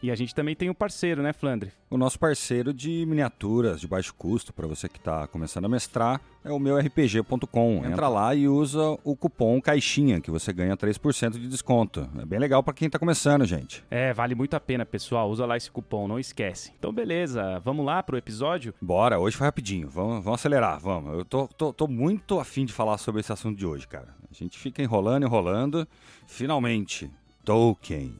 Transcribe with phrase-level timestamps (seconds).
[0.00, 1.72] E a gente também tem um parceiro, né, Flandre?
[1.90, 6.20] O nosso parceiro de miniaturas de baixo custo, para você que está começando a mestrar,
[6.44, 7.84] é o meurpg.com.
[7.84, 12.08] Entra lá e usa o cupom CAIXINHA, que você ganha 3% de desconto.
[12.16, 13.84] É bem legal para quem está começando, gente.
[13.90, 15.28] É, vale muito a pena, pessoal.
[15.28, 16.72] Usa lá esse cupom, não esquece.
[16.78, 18.72] Então, beleza, vamos lá pro episódio?
[18.80, 19.88] Bora, hoje foi rapidinho.
[19.88, 21.12] Vamos, vamos acelerar, vamos.
[21.18, 24.14] Eu tô, tô, tô muito afim de falar sobre esse assunto de hoje, cara.
[24.30, 25.88] A gente fica enrolando, enrolando.
[26.24, 27.10] Finalmente,
[27.44, 28.14] Tolkien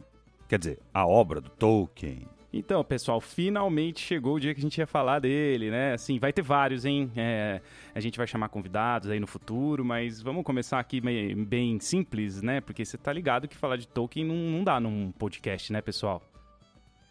[0.49, 2.27] Quer dizer, a obra do Tolkien.
[2.51, 5.93] Então, pessoal, finalmente chegou o dia que a gente ia falar dele, né?
[5.93, 7.13] Assim, vai ter vários, hein?
[7.15, 7.61] É,
[7.95, 12.41] a gente vai chamar convidados aí no futuro, mas vamos começar aqui bem, bem simples,
[12.41, 12.63] né?
[12.63, 16.23] Porque você tá ligado que falar de Tolkien não, não dá num podcast, né, pessoal?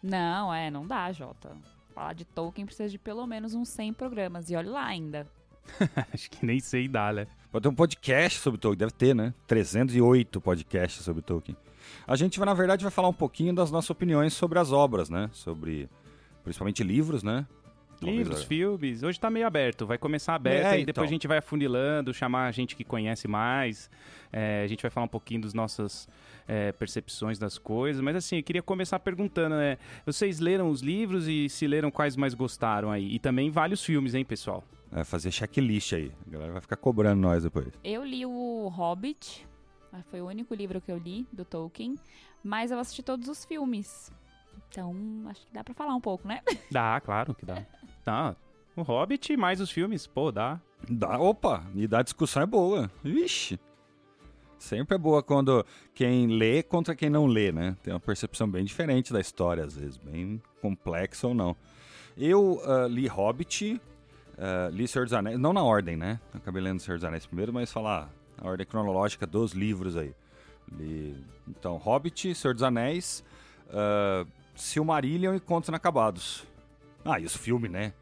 [0.02, 1.56] Não, é, não dá, Jota.
[1.94, 5.24] Falar de Tolkien precisa de pelo menos uns 100 programas, e olha lá ainda.
[6.12, 7.28] Acho que nem sei dar, né?
[7.50, 9.32] Pode ter um podcast sobre Tolkien, deve ter, né?
[9.46, 11.56] 308 podcasts sobre Tolkien.
[12.06, 15.30] A gente, na verdade, vai falar um pouquinho das nossas opiniões sobre as obras, né?
[15.32, 15.88] Sobre,
[16.44, 17.46] principalmente livros, né?
[18.02, 19.02] Livros, filmes.
[19.02, 19.86] Hoje tá meio aberto.
[19.86, 21.04] Vai começar aberto é, e depois então.
[21.04, 23.90] a gente vai afunilando, chamar a gente que conhece mais.
[24.32, 26.06] É, a gente vai falar um pouquinho das nossas
[26.46, 28.00] é, percepções das coisas.
[28.00, 29.78] Mas assim, eu queria começar perguntando, né?
[30.06, 33.12] Vocês leram os livros e se leram quais mais gostaram aí?
[33.14, 34.62] E também vários filmes, hein, pessoal?
[34.92, 36.12] É, fazer checklist aí.
[36.26, 37.68] A galera vai ficar cobrando nós depois.
[37.84, 39.46] Eu li o Hobbit.
[40.10, 41.96] Foi o único livro que eu li do Tolkien.
[42.42, 44.12] Mas eu assisti todos os filmes.
[44.68, 44.94] Então,
[45.28, 46.40] acho que dá pra falar um pouco, né?
[46.70, 47.64] Dá, claro que dá.
[48.04, 48.36] Tá.
[48.76, 50.60] O Hobbit mais os filmes, pô, dá.
[50.88, 52.90] Dá, opa, e da discussão é boa.
[53.02, 53.58] Vixe.
[54.58, 57.76] Sempre é boa quando quem lê contra quem não lê, né?
[57.82, 61.56] Tem uma percepção bem diferente da história, às vezes, bem complexa ou não.
[62.16, 63.80] Eu uh, li Hobbit,
[64.38, 66.20] uh, li Senhor dos Anéis, não na ordem, né?
[66.32, 68.10] Acabei lendo Senhor dos Anéis primeiro, mas falar
[68.40, 70.14] a ordem cronológica dos livros aí.
[70.72, 71.16] Li,
[71.46, 73.24] então, Hobbit, Senhor dos Anéis,
[73.68, 76.46] uh, Silmarillion e Contos Inacabados.
[77.04, 77.92] Ah, e os filmes, né?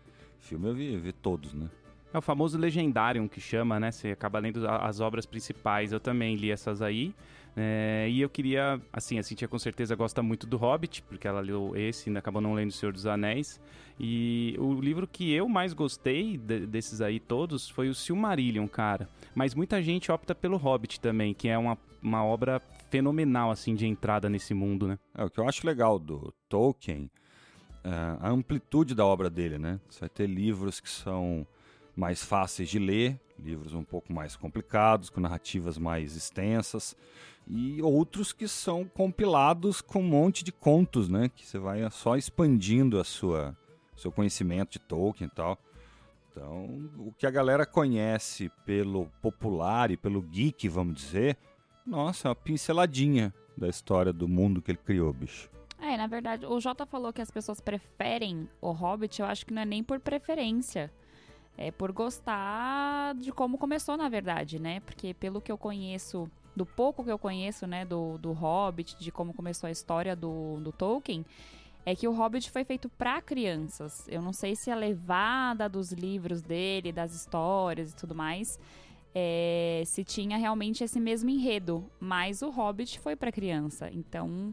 [0.40, 1.68] Filme eu vi, vi todos, né?
[2.12, 3.90] É o famoso Legendarium que chama, né?
[3.90, 5.92] Você acaba lendo as obras principais.
[5.92, 7.14] Eu também li essas aí.
[7.58, 11.40] É, e eu queria, assim, a Cintia com certeza gosta muito do Hobbit, porque ela
[11.40, 13.58] leu esse e acabou não lendo O Senhor dos Anéis.
[13.98, 19.08] E o livro que eu mais gostei de, desses aí todos foi o Silmarillion, cara.
[19.34, 23.86] Mas muita gente opta pelo Hobbit também, que é uma, uma obra fenomenal, assim, de
[23.86, 24.98] entrada nesse mundo, né?
[25.14, 27.10] É, o que eu acho legal do Tolkien
[27.82, 27.90] é
[28.20, 29.80] a amplitude da obra dele, né?
[29.88, 31.46] Você vai ter livros que são
[31.96, 36.96] mais fáceis de ler, livros um pouco mais complicados, com narrativas mais extensas,
[37.48, 41.30] e outros que são compilados com um monte de contos, né?
[41.34, 43.56] Que você vai só expandindo a sua
[43.96, 45.58] seu conhecimento de Tolkien e tal.
[46.30, 51.38] Então, o que a galera conhece pelo popular e pelo geek, vamos dizer,
[51.86, 55.48] nossa, é uma pinceladinha da história do mundo que ele criou, bicho.
[55.80, 59.54] É, na verdade, o Jota falou que as pessoas preferem o Hobbit, eu acho que
[59.54, 60.92] não é nem por preferência
[61.58, 64.80] é por gostar de como começou, na verdade, né?
[64.80, 69.10] Porque pelo que eu conheço, do pouco que eu conheço, né, do, do Hobbit, de
[69.10, 71.24] como começou a história do, do Tolkien,
[71.84, 74.06] é que o Hobbit foi feito para crianças.
[74.08, 78.58] Eu não sei se a levada dos livros dele, das histórias e tudo mais,
[79.14, 83.88] é, se tinha realmente esse mesmo enredo, mas o Hobbit foi para criança.
[83.92, 84.52] Então,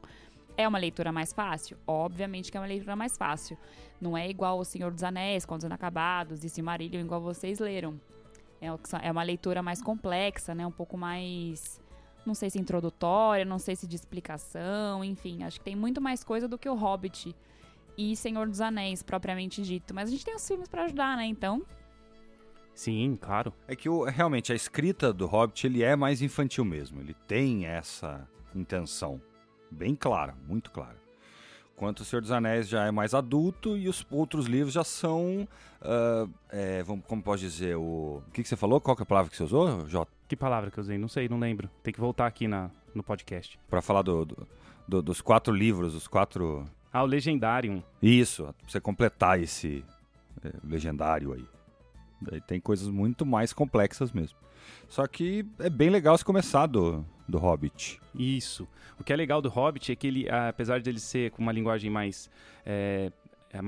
[0.56, 1.78] é uma leitura mais fácil?
[1.88, 3.58] Obviamente que é uma leitura mais fácil.
[4.04, 8.00] Não é igual O Senhor dos Anéis, Contos Inacabados e Silmarillion, igual vocês leram.
[8.62, 8.68] É,
[9.02, 10.68] é uma leitura mais complexa, né?
[10.68, 11.82] Um pouco mais
[12.26, 16.24] não sei se introdutória, não sei se de explicação, enfim, acho que tem muito mais
[16.24, 17.36] coisa do que o Hobbit
[17.98, 19.94] e Senhor dos Anéis, propriamente dito.
[19.94, 21.26] Mas a gente tem os filmes para ajudar, né?
[21.26, 21.64] Então.
[22.74, 23.54] Sim, claro.
[23.68, 27.00] É que o, realmente a escrita do Hobbit ele é mais infantil mesmo.
[27.02, 29.22] Ele tem essa intenção
[29.70, 31.03] bem clara, muito clara.
[31.76, 35.48] Quanto o Senhor dos Anéis já é mais adulto e os outros livros já são,
[35.82, 38.22] uh, é, vamos, como pode dizer, o...
[38.28, 38.80] o que, que você falou?
[38.80, 40.12] Qual que é a palavra que você usou, Jota?
[40.28, 40.98] Que palavra que eu usei?
[40.98, 41.70] Não sei, não lembro.
[41.82, 43.60] Tem que voltar aqui na, no podcast.
[43.70, 44.48] Para falar do, do,
[44.88, 46.66] do, dos quatro livros, os quatro...
[46.92, 47.82] Ah, o Legendarium.
[48.02, 49.84] Isso, pra você completar esse
[50.44, 51.46] é, legendário aí.
[52.22, 54.38] Daí tem coisas muito mais complexas mesmo.
[54.88, 58.00] Só que é bem legal se começar do, do Hobbit.
[58.14, 58.68] Isso.
[59.00, 61.52] O que é legal do Hobbit é que ele, apesar de ele ser com uma
[61.52, 62.30] linguagem mais
[62.66, 63.12] é,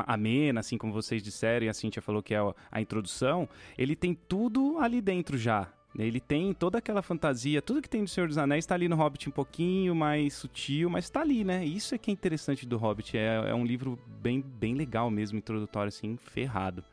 [0.08, 2.40] amena, assim como vocês disseram, e a Cintia falou que é
[2.72, 3.48] a introdução,
[3.78, 5.72] ele tem tudo ali dentro já.
[5.98, 8.98] Ele tem toda aquela fantasia, tudo que tem do Senhor dos Anéis está ali no
[8.98, 11.64] Hobbit um pouquinho mais sutil, mas está ali, né?
[11.64, 13.18] Isso é que é interessante do Hobbit.
[13.18, 16.84] É, é um livro bem, bem legal mesmo, introdutório, assim, ferrado.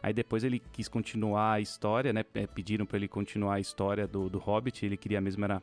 [0.00, 2.24] Aí depois ele quis continuar a história, né?
[2.34, 4.86] É, pediram para ele continuar a história do, do Hobbit.
[4.86, 5.60] Ele queria mesmo era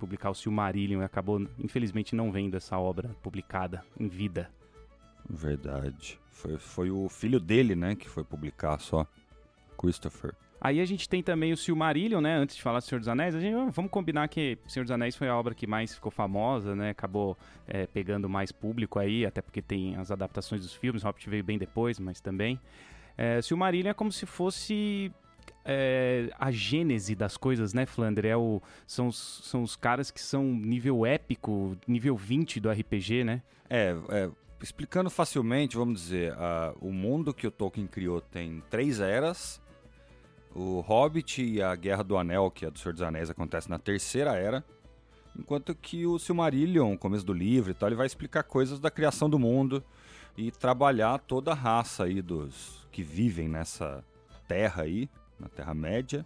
[0.00, 4.50] publicar o Silmarillion e acabou, infelizmente, não vendo essa obra publicada em vida.
[5.28, 6.18] Verdade.
[6.32, 9.06] Foi, foi o filho dele, né, que foi publicar só.
[9.78, 10.34] Christopher.
[10.60, 12.36] Aí a gente tem também o Silmarillion, né?
[12.36, 15.16] Antes de falar do Senhor dos Anéis, a gente, vamos combinar que Senhor dos Anéis
[15.16, 16.90] foi a obra que mais ficou famosa, né?
[16.90, 17.34] Acabou
[17.66, 21.56] é, pegando mais público aí, até porque tem as adaptações dos filmes, Hobbit veio bem
[21.56, 22.60] depois, mas também.
[23.16, 25.10] É, Silmarillion é como se fosse
[25.64, 28.26] é, a gênese das coisas, né, Flander?
[28.26, 33.24] É o, são, os, são os caras que são nível épico, nível 20 do RPG,
[33.24, 33.42] né?
[33.68, 34.30] É, é
[34.62, 36.34] explicando facilmente, vamos dizer,
[36.82, 39.58] o mundo que o Tolkien criou tem três eras
[40.54, 43.78] o Hobbit e a Guerra do Anel, que é do Senhor dos Anéis, acontece na
[43.78, 44.64] terceira era.
[45.38, 49.30] Enquanto que o Silmarillion, começo do livro e tal, ele vai explicar coisas da criação
[49.30, 49.82] do mundo
[50.36, 54.04] e trabalhar toda a raça aí dos que vivem nessa
[54.48, 55.08] terra aí,
[55.40, 56.24] na Terra-média,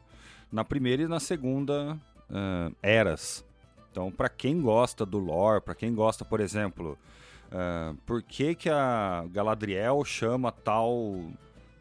[0.50, 1.98] na primeira e na segunda
[2.30, 3.44] uh, eras.
[3.90, 6.98] Então, para quem gosta do lore, para quem gosta, por exemplo,
[7.46, 11.22] uh, por que, que a Galadriel chama tal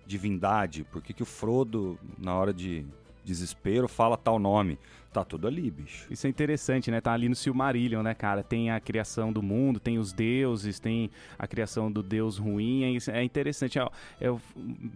[0.06, 0.84] divindade?
[0.84, 2.86] Por que, que o Frodo, na hora de
[3.26, 4.78] desespero, fala tal nome?
[5.14, 6.08] Tá tudo ali, bicho.
[6.10, 7.00] Isso é interessante, né?
[7.00, 8.42] Tá ali no Silmarillion, né, cara?
[8.42, 12.84] Tem a criação do mundo, tem os deuses, tem a criação do deus ruim.
[12.84, 13.78] É, é interessante.
[13.78, 13.88] É,
[14.20, 14.40] é um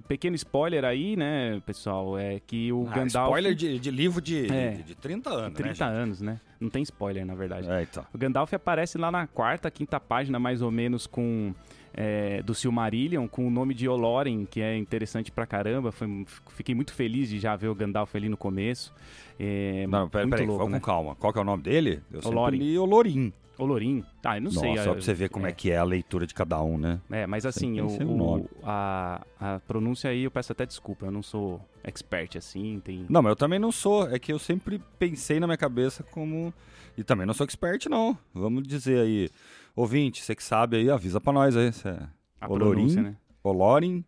[0.08, 2.18] pequeno spoiler aí, né, pessoal?
[2.18, 3.28] É que o ah, Gandalf.
[3.28, 6.42] Spoiler de, de livro de, é, de, de 30 anos, 30 né, anos, né?
[6.60, 7.70] Não tem spoiler, na verdade.
[7.70, 8.04] É, então.
[8.12, 11.54] O Gandalf aparece lá na quarta, quinta página, mais ou menos, com
[11.98, 15.92] é, do Silmarillion com o nome de Olorin, que é interessante pra caramba.
[15.92, 16.08] Foi,
[16.52, 18.94] fiquei muito feliz de já ver o Gandalf ali no começo.
[19.40, 20.80] É, não, peraí, peraí, louco, né?
[20.80, 21.16] com calma.
[21.16, 22.04] Qual que é o nome dele?
[22.12, 22.58] Eu Olorin.
[22.60, 23.34] li Olorin.
[23.58, 24.06] Olorim?
[24.24, 24.78] Ah, eu não Nossa, sei.
[24.78, 25.50] Só pra você ver como é.
[25.50, 25.54] é.
[25.54, 27.02] que é a leitura de cada um, né?
[27.10, 31.24] É, mas assim, o, o a, a pronúncia aí eu peço até desculpa, eu não
[31.24, 33.08] sou expert assim, tem...
[33.10, 36.54] Não, mas eu também não sou, é que eu sempre pensei na minha cabeça como...
[36.96, 38.18] E também não sou expert, não.
[38.34, 39.30] Vamos dizer aí,
[39.78, 41.68] ouvinte, você que sabe aí, avisa pra nós aí.
[41.86, 42.08] É
[42.42, 43.16] a Olorim, né?
[43.44, 44.04] Olorin.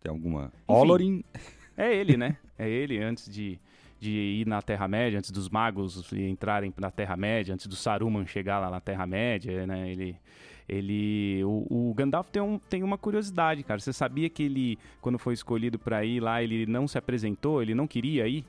[0.00, 0.46] Tem alguma?
[0.46, 1.24] Enfim, Olorin.
[1.76, 2.36] É ele, né?
[2.56, 3.58] É ele antes de,
[3.98, 8.70] de ir na Terra-média, antes dos magos entrarem na Terra-média, antes do Saruman chegar lá
[8.70, 9.90] na Terra-média, né?
[9.90, 10.16] Ele.
[10.68, 11.42] Ele.
[11.44, 13.80] O, o, Gandalf tem, um, tem uma curiosidade, cara.
[13.80, 17.74] Você sabia que ele, quando foi escolhido para ir lá, ele não se apresentou, ele
[17.74, 18.44] não queria ir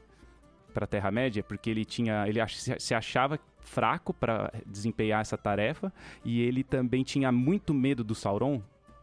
[0.74, 2.28] para Terra-média, porque ele tinha.
[2.28, 5.92] Ele se achava fraco para desempenhar essa tarefa
[6.26, 8.62] e ele também tinha muito medo do Sauron.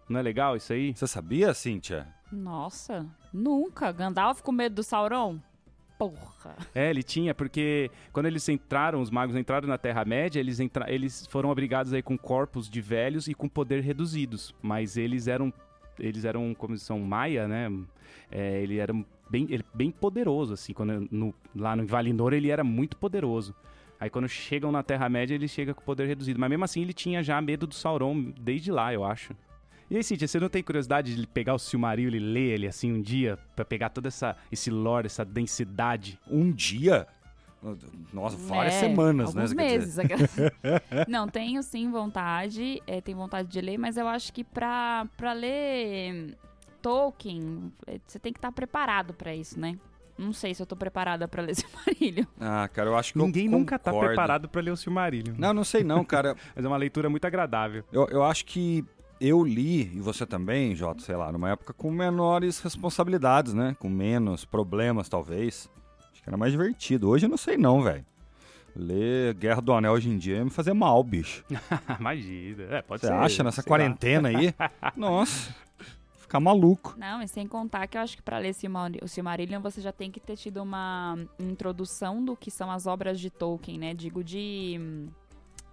[0.09, 0.93] Não é legal isso aí?
[0.95, 2.07] Você sabia, Cíntia?
[2.31, 3.91] Nossa, nunca.
[3.93, 5.39] Gandalf com medo do Sauron?
[5.99, 6.57] Porra.
[6.75, 10.91] É, ele tinha, porque quando eles entraram, os magos entraram na Terra-média, eles, entra...
[10.91, 14.55] eles foram abrigados aí com corpos de velhos e com poder reduzidos.
[14.63, 15.53] Mas eles eram,
[16.01, 17.71] eles eram como são maia, né?
[18.31, 18.93] É, ele era
[19.29, 20.73] bem, ele, bem poderoso, assim.
[20.73, 23.55] Quando, no, lá no Valinor ele era muito poderoso.
[23.99, 26.41] Aí quando chegam na Terra-média, ele chega com poder reduzido.
[26.41, 29.35] Mas mesmo assim, ele tinha já medo do Sauron desde lá, eu acho.
[29.91, 32.93] E aí, Cíntia, você não tem curiosidade de pegar o Silmarillion e ler ele assim
[32.93, 33.37] um dia?
[33.57, 36.19] para pegar todo essa, esse lore, essa densidade?
[36.31, 37.09] Um dia?
[38.13, 39.63] Nossa, várias é, semanas, né, alguns né?
[39.65, 39.97] meses.
[41.07, 45.33] não, tenho sim vontade, é, tenho vontade de ler, mas eu acho que pra, pra
[45.33, 46.37] ler
[46.81, 49.79] Tolkien, é, você tem que estar tá preparado para isso, né?
[50.17, 52.27] Não sei se eu tô preparada para ler Silmarillion.
[52.39, 55.35] Ah, cara, eu acho que Ninguém eu nunca tá preparado para ler o Silmarillion.
[55.39, 56.37] Não, não sei não, cara.
[56.55, 57.85] Mas é uma leitura muito agradável.
[57.91, 58.85] Eu, eu acho que
[59.21, 63.77] eu li, e você também, Jota, sei lá, numa época com menores responsabilidades, né?
[63.79, 65.71] Com menos problemas, talvez.
[66.21, 67.09] Acho que era mais divertido.
[67.09, 68.05] Hoje eu não sei não, velho.
[68.77, 71.45] Ler Guerra do Anel hoje em dia é me fazer mal, bicho.
[71.99, 72.63] Imagina.
[72.77, 73.13] É, pode Você ser.
[73.15, 74.39] Você acha nessa quarentena lá.
[74.39, 74.55] aí?
[74.97, 75.55] Nossa
[76.31, 76.95] ficar maluco.
[76.97, 78.55] Não, e sem contar que eu acho que para ler
[79.03, 83.19] o Silmarillion você já tem que ter tido uma introdução do que são as obras
[83.19, 83.93] de Tolkien, né?
[83.93, 85.09] Digo de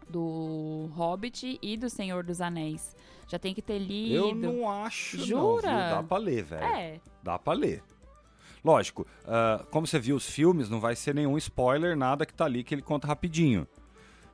[0.10, 2.96] do Hobbit e do Senhor dos Anéis.
[3.28, 4.16] Já tem que ter lido.
[4.16, 5.70] Eu não acho, Jura?
[5.70, 6.64] Não, Dá pra ler, velho.
[6.64, 7.00] É.
[7.22, 7.84] Dá pra ler.
[8.64, 12.46] Lógico, uh, como você viu os filmes, não vai ser nenhum spoiler, nada que tá
[12.46, 13.68] ali que ele conta rapidinho.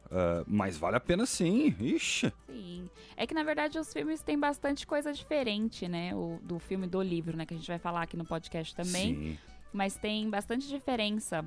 [0.06, 1.76] uh, mas vale a pena sim.
[1.80, 2.32] Ixi.
[2.48, 2.90] Sim.
[3.16, 6.16] É que, na verdade, os filmes têm bastante coisa diferente, né?
[6.16, 7.46] O, do filme do livro, né?
[7.46, 9.16] Que a gente vai falar aqui no podcast também.
[9.16, 9.38] Sim.
[9.72, 11.44] Mas tem bastante diferença.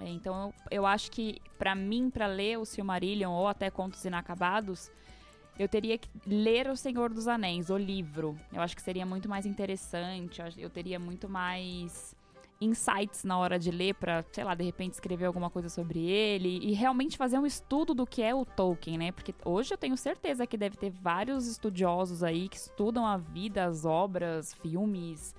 [0.00, 4.90] Então, eu, eu acho que, pra mim, pra ler o Silmarillion ou até Contos Inacabados,
[5.58, 8.36] eu teria que ler O Senhor dos Anéis, o livro.
[8.52, 10.42] Eu acho que seria muito mais interessante.
[10.58, 12.14] eu teria muito mais
[12.60, 16.58] insights na hora de ler pra, sei lá, de repente escrever alguma coisa sobre ele
[16.62, 19.12] e realmente fazer um estudo do que é o Tolkien, né?
[19.12, 23.64] Porque hoje eu tenho certeza que deve ter vários estudiosos aí que estudam a vida,
[23.64, 25.34] as obras, filmes,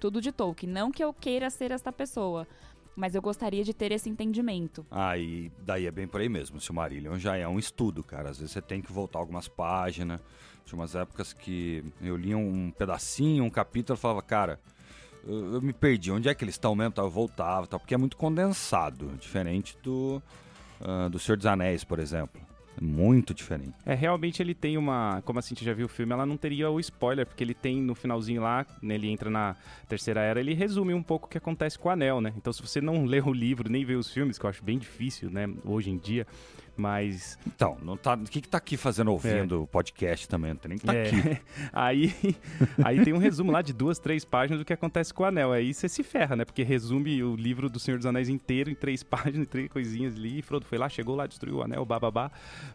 [0.00, 0.72] tudo de Tolkien.
[0.72, 2.46] Não que eu queira ser esta pessoa,
[2.96, 4.86] mas eu gostaria de ter esse entendimento.
[4.90, 6.58] Aí, daí é bem por aí mesmo.
[6.58, 8.30] O Silmarillion já é um estudo, cara.
[8.30, 10.20] Às vezes você tem que voltar algumas páginas.
[10.64, 14.58] Tinha umas épocas que eu lia um pedacinho, um capítulo, e falava, cara,
[15.26, 16.10] eu, eu me perdi.
[16.10, 16.94] Onde é que eles estão mesmo?
[16.96, 19.08] Eu voltava, tal, porque é muito condensado.
[19.18, 20.22] Diferente do,
[20.80, 22.40] ah, do Senhor dos Anéis, por exemplo.
[22.80, 23.72] Muito diferente.
[23.84, 25.22] É, realmente ele tem uma.
[25.24, 27.80] Como a Cintia já viu o filme, ela não teria o spoiler, porque ele tem
[27.80, 29.56] no finalzinho lá, né, ele entra na
[29.88, 32.32] Terceira Era, ele resume um pouco o que acontece com o Anel, né?
[32.36, 34.78] Então, se você não lê o livro, nem vê os filmes, que eu acho bem
[34.78, 36.26] difícil, né, hoje em dia,
[36.76, 37.38] mas.
[37.46, 40.50] Então, não tá, o que, que tá aqui fazendo ouvindo o podcast também?
[40.50, 41.40] Não tem nem que tá é, aqui.
[41.72, 42.14] aí,
[42.84, 45.52] aí tem um resumo lá de duas, três páginas do que acontece com o Anel.
[45.52, 46.44] Aí você se ferra, né?
[46.44, 50.42] Porque resume o livro do Senhor dos Anéis inteiro em três páginas, três coisinhas ali.
[50.42, 52.30] Frodo foi lá, chegou lá, destruiu o Anel, bababá.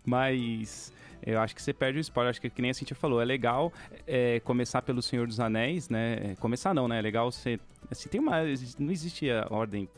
[0.05, 0.93] Mas.
[1.21, 3.25] Eu acho que você perde o spoiler, acho que que nem a Cintia falou, é
[3.25, 3.73] legal
[4.07, 6.33] é, começar pelo Senhor dos Anéis, né?
[6.39, 6.99] Começar não, né?
[6.99, 7.59] É legal você.
[7.91, 8.37] Assim, tem uma.
[8.77, 9.89] Não existe a ordem.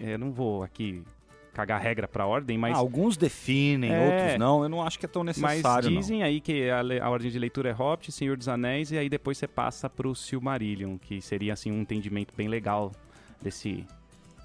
[0.00, 1.04] Eu não vou aqui
[1.54, 2.74] cagar regra pra ordem, mas.
[2.76, 4.06] Ah, alguns definem, É.
[4.14, 4.62] outros não.
[4.62, 6.00] Eu não acho que é tão Mas necessário, não.
[6.00, 9.08] dizem aí que a, a ordem de leitura é Hobbit, Senhor dos Anéis, e aí
[9.08, 12.92] depois você passa pro Silmarillion, que seria assim um entendimento bem legal
[13.40, 13.86] desse.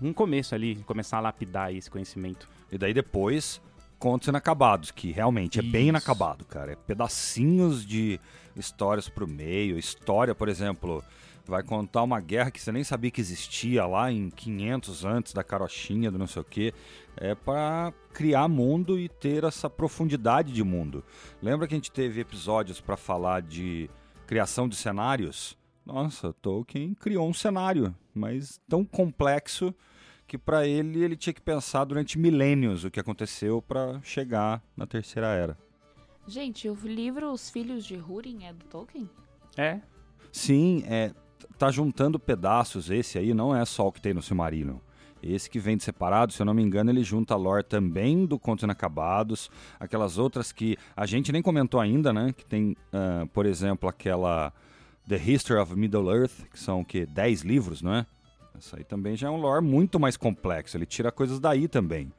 [0.02, 2.48] Um começo ali, começar a lapidar esse conhecimento.
[2.72, 3.60] E daí depois,
[3.98, 5.90] contos inacabados, que realmente é bem Isso.
[5.90, 6.72] inacabado, cara.
[6.72, 8.18] É pedacinhos de
[8.56, 9.78] histórias pro meio.
[9.78, 11.04] História, por exemplo,
[11.46, 15.44] vai contar uma guerra que você nem sabia que existia lá em 500 antes da
[15.44, 16.74] carochinha, do não sei o quê.
[17.18, 21.04] É para criar mundo e ter essa profundidade de mundo.
[21.42, 23.90] Lembra que a gente teve episódios para falar de
[24.28, 25.58] criação de cenários?
[25.86, 29.74] Nossa, Tolkien criou um cenário, mas tão complexo
[30.28, 34.86] que para ele ele tinha que pensar durante milênios o que aconteceu para chegar na
[34.86, 35.58] terceira era.
[36.28, 39.10] Gente, o livro Os Filhos de Húrin é do Tolkien?
[39.58, 39.82] É,
[40.32, 41.12] Sim, é
[41.60, 44.78] tá juntando pedaços esse aí, não é só o que tem no Silmarillion.
[45.22, 48.26] Esse que vem de separado, se eu não me engano, ele junta a lore também
[48.26, 52.34] do Contos Inacabados, aquelas outras que a gente nem comentou ainda, né?
[52.36, 54.54] Que tem, ah, por exemplo, aquela
[55.08, 57.06] The History of Middle Earth, que são o quê?
[57.06, 58.06] 10 livros, não é?
[58.58, 62.12] Essa aí também já é um lore muito mais complexo, ele tira coisas daí também.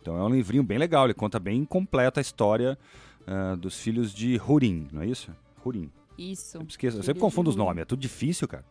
[0.00, 2.78] Então é um livrinho bem legal, ele conta bem completa a história
[3.26, 5.30] ah, dos filhos de Húrin, não é isso?
[5.62, 5.90] Húrin.
[6.16, 6.56] Isso.
[6.56, 8.64] Eu esqueço, eu sempre confundo os nomes, é tudo difícil, cara.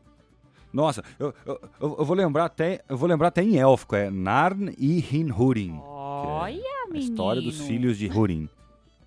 [0.76, 4.74] Nossa, eu, eu, eu- vou lembrar até, eu vou lembrar até em élfico, é Narn
[4.78, 5.80] e Hin-Húrin.
[5.82, 7.00] Olha, A menino.
[7.12, 8.50] história dos filhos de Húrin.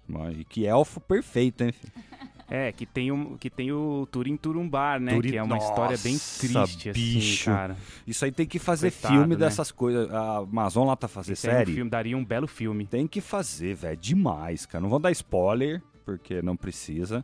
[0.09, 1.75] Mas- E que elfo perfeito, hein?
[2.49, 5.13] é, que tem, um, que tem o Turin Turumbar, né?
[5.15, 7.51] Turin- Que é uma história bem Nossa, triste, bicho.
[7.51, 7.77] assim, cara.
[8.07, 9.41] Isso aí tem que fazer Coitado, filme né?
[9.41, 10.11] dessas coisas.
[10.11, 11.75] A Amazon lá tá fazendo Esse é um série.
[11.75, 12.87] filme, daria um belo filme.
[12.87, 13.99] Tem que fazer, velho.
[13.99, 14.81] Demais, cara.
[14.81, 17.23] Não vou dar spoiler, porque não precisa.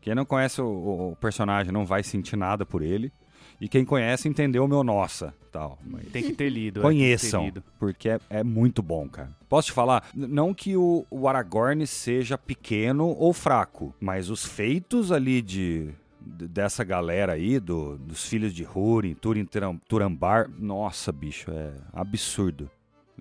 [0.00, 3.12] Quem não conhece o, o- o personagem não vai sentir nada por ele.
[3.60, 5.78] E quem conhece entendeu o meu nossa, tal.
[6.12, 6.80] Tem que ter lido.
[6.80, 7.64] é, tem que ter conheçam, lido.
[7.78, 9.30] porque é, é muito bom, cara.
[9.48, 10.08] Posso te falar?
[10.14, 15.90] Não que o, o Aragorn seja pequeno ou fraco, mas os feitos ali de
[16.26, 22.70] dessa galera aí, do, dos filhos de Húrin, Turin Turam- Turambar, nossa, bicho, é absurdo.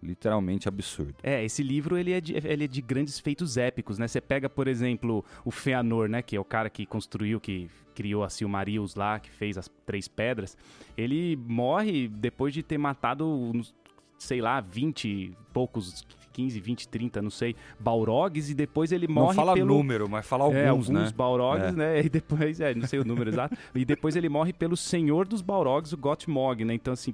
[0.02, 1.16] Literalmente absurdo.
[1.24, 4.08] É, esse livro ele é, de, ele é de grandes feitos épicos, né?
[4.08, 6.22] Você pega, por exemplo, o Feanor, né?
[6.22, 10.08] Que é o cara que construiu, que criou a Silmarils lá, que fez as três
[10.08, 10.58] pedras.
[10.98, 13.52] Ele morre depois de ter matado,
[14.18, 19.28] sei lá, 20 e poucos, 15, 20, 30, não sei, Balrogs, e depois ele morre
[19.28, 19.68] não fala pelo...
[19.68, 21.12] número, mas fala alguns, é, alguns né?
[21.16, 21.72] Balrogs, É.
[21.72, 22.00] né?
[22.06, 23.56] E depois, é, não sei o número exato.
[23.76, 26.74] E depois ele morre pelo senhor dos Balrogs, o Gottmog, né?
[26.74, 27.14] Então, assim,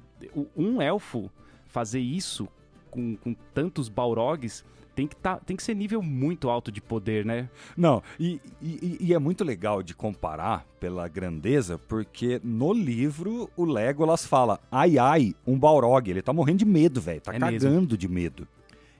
[0.56, 1.30] um elfo
[1.68, 2.48] fazer isso
[2.90, 4.64] com, com tantos Balrogs
[5.00, 7.48] tem que, tá, tem que ser nível muito alto de poder, né?
[7.78, 13.64] Não, e, e- e é muito legal de comparar pela grandeza, porque no livro o
[13.64, 16.10] Legolas fala: ai ai, um Balrog.
[16.10, 17.22] Ele tá morrendo de medo, velho.
[17.22, 17.98] Tá É cagando mesmo.
[17.98, 18.46] de medo.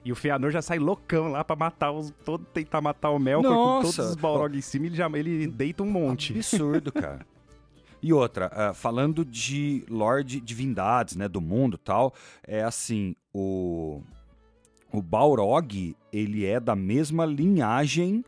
[0.02, 2.10] E o Feanor já sai loucão lá pra matar os.
[2.24, 3.96] Todo, tentar matar o Melkor com Nossa!
[3.96, 6.32] todos os Balrog em cima, ele, já, ele deita um monte.
[6.32, 7.26] Absurdo, cara.
[8.02, 12.14] E outra, ah, falando de Lorde Divindades, né, do mundo e tal,
[12.46, 14.00] é assim, o,
[14.92, 18.24] o Balrog, ele é da mesma linhagem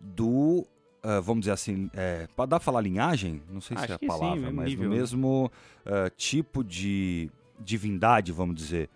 [0.00, 0.66] do.
[1.02, 3.42] Uh, vamos dizer assim, é, dá pra falar linhagem?
[3.50, 4.88] Não sei Acho se é a palavra, sim, mas nível.
[4.88, 5.52] no mesmo
[5.84, 7.30] uh, tipo de
[7.60, 8.88] divindade, vamos dizer,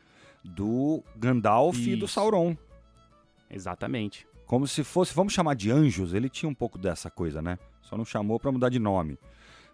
[0.42, 2.14] do Gandalf e do Isso.
[2.14, 2.56] Sauron.
[3.50, 4.26] Exatamente.
[4.46, 7.58] Como se fosse, vamos chamar de anjos, ele tinha um pouco dessa coisa, né?
[7.82, 9.18] Só não chamou pra mudar de nome.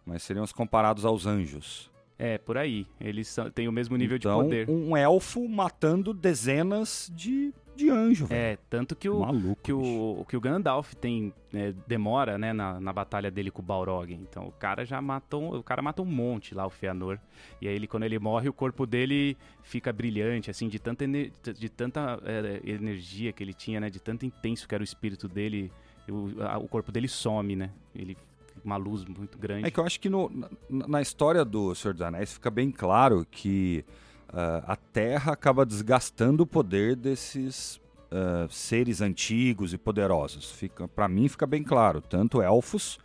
[0.05, 1.91] Mas seriam os comparados aos anjos.
[2.25, 2.87] É, por aí.
[3.01, 4.71] Eles têm o mesmo nível então, de poder.
[4.71, 8.41] um elfo matando dezenas de, de anjos, velho.
[8.41, 9.87] É, tanto que o, Maluco, que bicho.
[10.21, 14.13] o, que o Gandalf tem né, demora, né, na, na batalha dele com o Balrog.
[14.13, 17.19] Então o cara já matou, o cara matou um monte lá o Feanor.
[17.61, 21.31] E aí ele quando ele morre, o corpo dele fica brilhante, assim, de tanta ener-
[21.57, 25.29] de tanta é, energia que ele tinha, né, de tanto intenso que era o espírito
[25.29, 25.71] dele,
[26.09, 27.71] o, a- o corpo dele some, né?
[27.95, 28.17] Ele
[28.65, 29.67] uma luz muito grande.
[29.67, 30.31] É que eu acho que no-
[30.69, 33.85] na, na história do Senhor dos Anéis fica bem claro que
[34.33, 37.81] ah, a Terra acaba desgastando o poder desses
[38.11, 40.51] ah, seres antigos e poderosos.
[40.53, 42.99] Fica, para mim fica bem claro, tanto elfos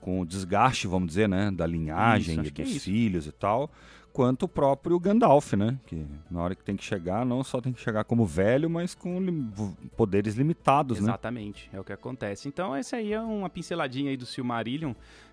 [0.00, 2.84] com o desgaste, vamos dizer, né, da linhagem Isso, e é dos isso.
[2.86, 3.70] filhos e tal,
[4.12, 7.72] quanto o próprio Gandalf, né, que na hora que tem que chegar, não só tem
[7.72, 9.50] que chegar como velho, mas com lim-
[9.96, 11.04] poderes limitados, né?
[11.04, 12.48] Exatamente, é o que acontece.
[12.48, 14.92] Então, essa aí é uma pinceladinha aí do Silmarillion.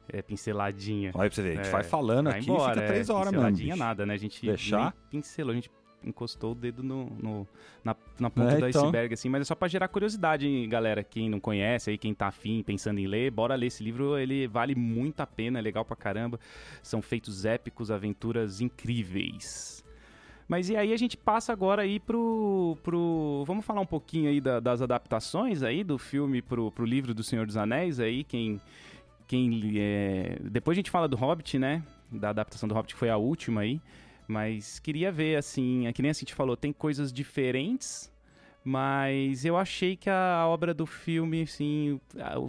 [0.10, 1.12] É, pinceladinha.
[1.13, 3.25] Olha pra você ver, a gente É, vai falando aqui embora, fica três é, horas
[3.31, 3.39] mesmo.
[3.46, 3.84] pinceladinha bicho.
[3.86, 4.13] nada, né?
[4.13, 4.93] A gente Deixar?
[5.10, 5.69] pincelou, a gente
[6.04, 7.48] encostou o dedo no, no-
[7.84, 8.84] na, na ponta É, do então.
[8.84, 11.04] iceberg, assim, mas é só pra gerar curiosidade, hein, galera.
[11.04, 14.48] Quem não conhece aí, quem tá afim, pensando em ler, bora ler esse livro, ele
[14.48, 16.39] vale muito a pena, é legal pra caramba.
[16.82, 19.84] São feitos épicos, aventuras incríveis.
[20.48, 22.77] Mas e aí a gente passa agora aí pro.
[22.82, 27.13] pro vamos falar um pouquinho aí da- das adaptações aí do filme pro, pro livro
[27.13, 28.62] do Senhor dos Anéis aí, quem.
[29.27, 30.38] quem é...
[30.42, 31.84] Depois a gente fala do Hobbit, né?
[32.10, 33.82] Da adaptação do Hobbit, que foi a última aí.
[34.27, 38.12] Mas queria ver, assim, é que nem a gente falou, tem coisas diferentes,
[38.63, 42.01] mas eu achei que a obra do filme, assim,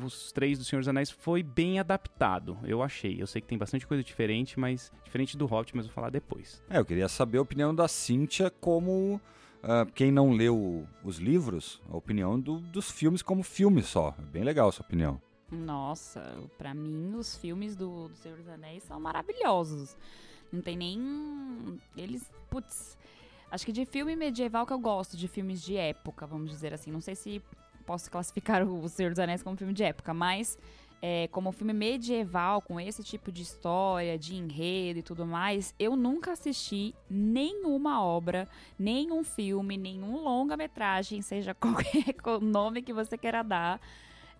[0.02, 2.58] os três do Senhor dos Anéis, foi bem adaptado.
[2.64, 3.23] Eu achei.
[3.23, 6.60] Eu sei que tem bastante coisa diferente, mas diferente do Hobbit, mas vou falar depois.
[6.69, 9.21] É, eu queria saber a opinião da Cíntia como
[9.62, 14.12] ah, quem não leu os livros, a opinião do- dos filmes como filme só.
[14.19, 15.21] É Bem legal essa opinião.
[15.50, 19.97] Nossa, pra mim os filmes do, do Senhor dos Anéis são maravilhosos.
[20.52, 21.80] Não tem nem.
[21.97, 22.30] Eles.
[22.50, 22.97] Putz.
[23.50, 26.91] Acho que de filme medieval que eu gosto, de filmes de época, vamos dizer assim.
[26.91, 27.43] Não sei se
[27.87, 30.58] posso classificar o Senhor dos Anéis como filme de época, mas
[31.00, 35.97] é, como filme medieval, com esse tipo de história, de enredo e tudo mais, eu
[35.97, 43.80] nunca assisti nenhuma obra, nenhum filme, nenhum longa-metragem, seja qualquer nome que você queira dar.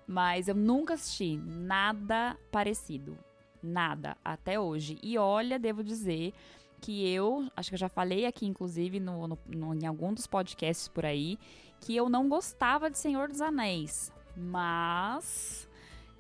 [0.07, 3.16] Mas eu nunca assisti nada parecido.
[3.62, 4.99] Nada, até hoje.
[5.03, 6.33] E olha, devo dizer
[6.81, 10.27] que eu, acho que eu já falei aqui, inclusive, no, no- no- em algum dos
[10.27, 11.38] podcasts por aí,
[11.81, 14.12] que eu não gostava de Senhor dos Anéis.
[14.37, 15.68] Mas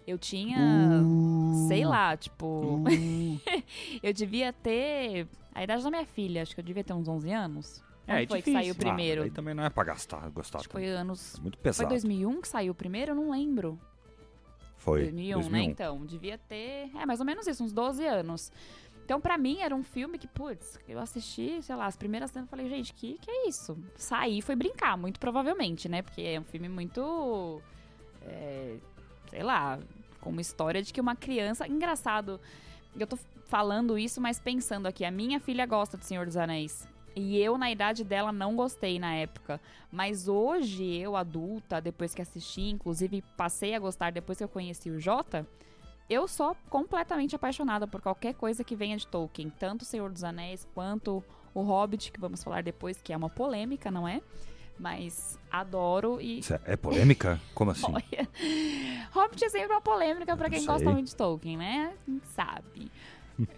[0.06, 0.90] eu tinha,
[1.68, 2.82] sei lá, tipo.
[4.02, 7.30] eu devia ter a idade da minha filha, acho que eu devia ter uns 11
[7.32, 7.82] anos.
[8.06, 8.60] É, Quando é foi que difícil.
[8.60, 9.20] saiu primeiro?
[9.20, 10.58] Ah, aí também não é pra gastar, gostar.
[10.58, 11.36] acho que foi anos.
[11.36, 11.90] É muito Foi pesado.
[11.90, 13.12] 2001 que saiu o primeiro?
[13.12, 13.78] Eu não lembro.
[14.78, 15.02] Foi.
[15.02, 15.62] 2001, né?
[15.62, 16.90] Então, devia ter.
[16.96, 18.50] É, mais ou menos isso, uns 12 anos.
[19.04, 22.46] Então, pra mim, era um filme que, putz, eu assisti, sei lá, as primeiras cenas
[22.46, 23.76] e falei, gente, que que é isso?
[23.96, 26.02] Saí e foi brincar, muito provavelmente, né?
[26.02, 27.60] Porque é um filme muito.
[28.22, 28.76] é,
[29.30, 29.78] sei lá,
[30.20, 31.66] com uma história de que uma criança.
[31.66, 32.40] Engraçado,
[32.98, 36.86] eu tô falando isso, mas pensando aqui, a minha filha gosta de Senhor dos Anéis.
[37.14, 39.60] E eu, na idade dela, não gostei na época.
[39.90, 44.90] Mas hoje, eu adulta, depois que assisti, inclusive passei a gostar depois que eu conheci
[44.90, 45.46] o Jota,
[46.08, 49.50] eu sou completamente apaixonada por qualquer coisa que venha de Tolkien.
[49.50, 53.28] Tanto o Senhor dos Anéis quanto o Hobbit, que vamos falar depois, que é uma
[53.28, 54.22] polêmica, não é?
[54.78, 56.38] Mas adoro e.
[56.38, 57.40] Isso é- polêmica?
[57.52, 57.92] Como assim?
[59.12, 61.92] Hobbit é sempre uma polêmica Não quem gosta muito de Tolkien, né?
[62.06, 62.90] Gente sabe.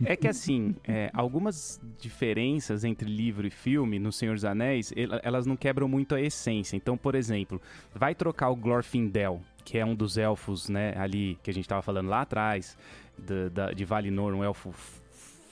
[0.04, 5.20] É que assim, é, algumas diferenças entre livro e filme no Senhor dos Anéis, el-
[5.22, 6.76] elas não quebram muito a essência.
[6.76, 7.60] Então, por exemplo,
[7.94, 11.82] vai trocar o Glorfindel, que é um dos elfos, né, ali que a gente tava
[11.82, 12.76] falando lá atrás,
[13.16, 14.70] da- da- de Valinor, um elfo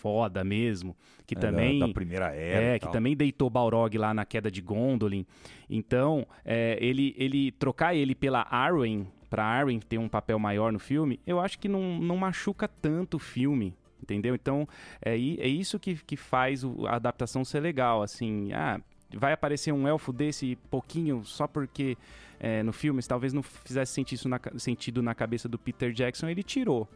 [0.01, 0.95] foda mesmo,
[1.27, 1.79] que É, também...
[1.79, 2.63] Da, primeira era.
[2.75, 5.27] É, que também deitou Balrog lá na queda de Gondolin.
[5.69, 10.79] Então, é, ele, ele trocar ele pela Arwen, pra Arwen ter um papel maior no
[10.79, 13.75] filme, eu acho que não, não machuca tanto o filme.
[14.03, 14.35] Entendeu?
[14.35, 14.67] Então,
[15.03, 18.03] é, é isso que, que faz a adaptação ser legal.
[18.03, 18.81] Assim, ah,
[19.15, 21.97] vai aparecer um elfo desse pouquinho só porque
[22.41, 26.43] é, no filme talvez não fizesse sentido, na, sentido na cabeça do Peter Jackson, ele
[26.43, 26.89] tirou.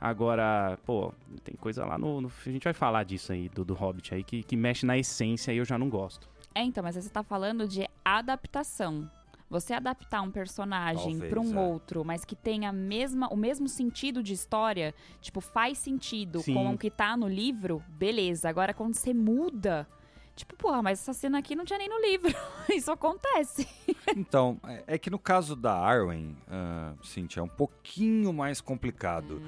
[0.00, 3.74] Agora, pô, tem coisa lá no, no- A gente vai falar disso aí, do, do
[3.74, 6.28] Hobbit aí, que, que mexe na essência e eu já não gosto.
[6.54, 9.10] É, então, mas você tá falando de adaptação.
[9.48, 11.60] Você adaptar um personagem para um é.
[11.60, 16.54] outro, mas que tenha mesma, o mesmo sentido de história, tipo, faz sentido Sim.
[16.54, 18.48] com o que tá no livro, beleza.
[18.48, 19.86] Agora, quando você muda,
[20.34, 22.34] tipo, porra, mas essa cena aqui não tinha nem no livro.
[22.74, 23.68] Isso acontece.
[24.16, 29.40] Então, é, é que no caso da Arwen, ah, Cintia, é um pouquinho mais complicado.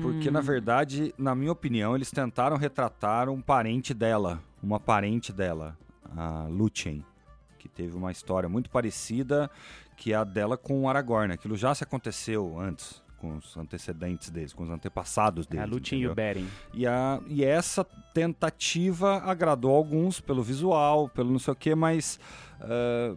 [0.00, 5.76] Porque, na verdade, na minha opinião, eles tentaram retratar um parente dela, uma parente dela,
[6.16, 7.04] a Lúthien,
[7.60, 9.50] que teve uma história muito parecida
[9.96, 11.32] que é a dela com o Aragorn.
[11.34, 15.64] Aquilo já se aconteceu antes, com os antecedentes deles, com os antepassados É deles.
[15.64, 16.46] a Lutin e o Beren.
[16.72, 22.18] E, a, e essa tentativa agradou alguns pelo visual, pelo não sei o que, mas
[22.62, 23.14] ah,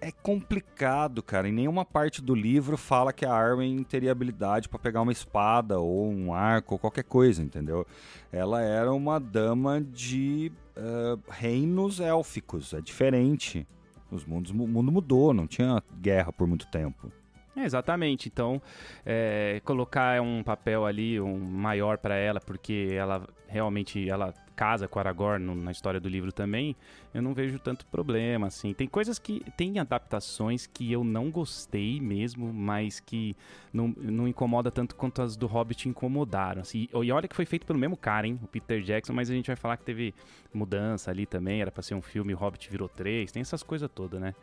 [0.00, 1.48] é complicado, cara.
[1.48, 5.78] Em nenhuma parte do livro fala que a Arwen teria habilidade para pegar uma espada
[5.78, 7.86] ou um arco ou qualquer coisa, entendeu?
[8.32, 13.66] Ela era uma dama de ah, reinos élficos, é diferente.
[14.10, 17.10] Os mundos, o mundo mudou, não tinha guerra por muito tempo.
[17.56, 18.28] É, exatamente.
[18.28, 18.60] Então,
[19.04, 24.98] é, colocar um papel ali um maior para ela, porque ela realmente ela casa com
[24.98, 26.76] Aragorn na história do livro também,
[27.12, 28.72] eu não vejo tanto problema, assim.
[28.72, 29.42] Tem coisas que...
[29.56, 33.36] Tem adaptações que eu não gostei mesmo, mas que
[33.72, 36.88] não, não incomoda tanto quanto as do Hobbit incomodaram, assim.
[36.92, 38.38] E olha que foi feito pelo mesmo cara, hein?
[38.42, 40.14] O Peter Jackson, mas a gente vai falar que teve
[40.52, 43.90] mudança ali também, era pra ser um filme, o Hobbit virou três, tem essas coisas
[43.94, 44.34] todas, né?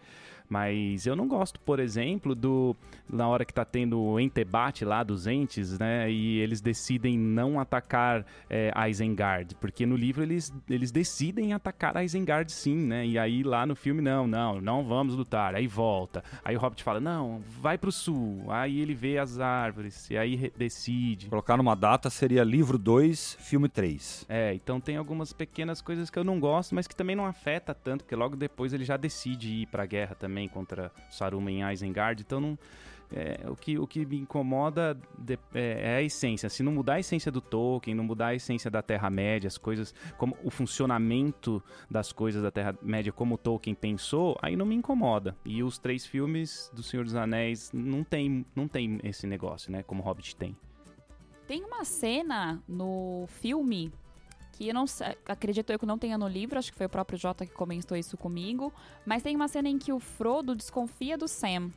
[0.50, 2.76] Mas eu não gosto, por exemplo, do
[3.08, 6.12] na hora que tá tendo o entebate lá dos entes, né?
[6.12, 12.52] E eles decidem não atacar é, Isengard, porque no livro eles, eles decidem atacar Isengard
[12.52, 13.06] sim, né?
[13.06, 15.54] E aí lá no filme, não, não, não vamos lutar.
[15.54, 16.24] Aí volta.
[16.44, 18.46] Aí o Hobbit fala, não, vai pro sul.
[18.50, 21.28] Aí ele vê as árvores, e aí decide.
[21.28, 24.26] Colocar numa data seria livro 2, filme 3.
[24.28, 27.74] É, então tem algumas pequenas coisas que eu não gosto, mas que também não afeta
[27.74, 32.22] tanto, porque logo depois ele já decide ir pra guerra também contra Saruman em Isengard,
[32.22, 32.60] então não...
[33.12, 36.48] é, o, que, o que me incomoda de- é, é a essência.
[36.50, 39.94] Se não mudar a essência do Tolkien, não mudar a essência da Terra-média, as coisas,
[40.18, 45.36] como o funcionamento das coisas da Terra-média, como o Tolkien pensou, aí não me incomoda.
[45.44, 49.82] E os três filmes do Senhor dos Anéis não tem, não tem esse negócio, né?
[49.82, 50.56] Como Hobbit tem.
[51.48, 53.92] Tem uma cena no filme
[54.60, 54.84] que eu não
[55.26, 57.98] acredito eu que não tenha no livro, acho que foi o próprio Jota que comentou
[57.98, 58.74] isso comigo,
[59.06, 61.72] mas tem uma cena em que o Frodo desconfia do Sam.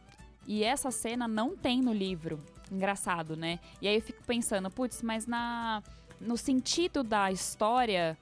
[0.48, 2.40] E essa cena não tem no livro.
[2.70, 3.60] Engraçado, né?
[3.80, 5.80] E aí eu fico pensando, putz, mas na
[6.20, 8.16] no sentido da história,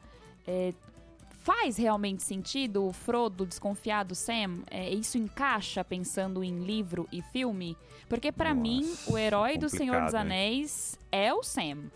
[0.46, 0.72] é,
[1.42, 4.62] faz realmente sentido o Frodo desconfiar do Sam?
[4.70, 7.76] É, isso encaixa pensando em livro e filme?
[8.08, 10.32] Porque pra Nossa, mim, o herói do Senhor dos complicado, hein?
[10.32, 11.90] Anéis é o Sam.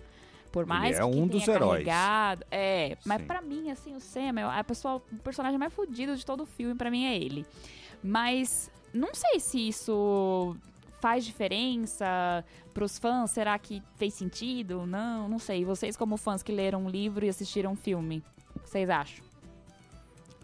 [0.55, 1.85] Por mais é que um dos heróis.
[1.85, 6.17] carregado, é, mas pra mim assim, o Sam é a pessoa, o personagem mais fodido
[6.17, 7.45] de todo o filme pra mim é ele.
[8.01, 10.57] Mas não sei se isso
[11.01, 14.87] faz diferença pros fãs, será que fez sentido?
[14.87, 15.64] Não, não sei.
[15.64, 18.23] Vocês como fãs que leram um livro e assistiram um filme,
[18.55, 19.23] o que vocês acham?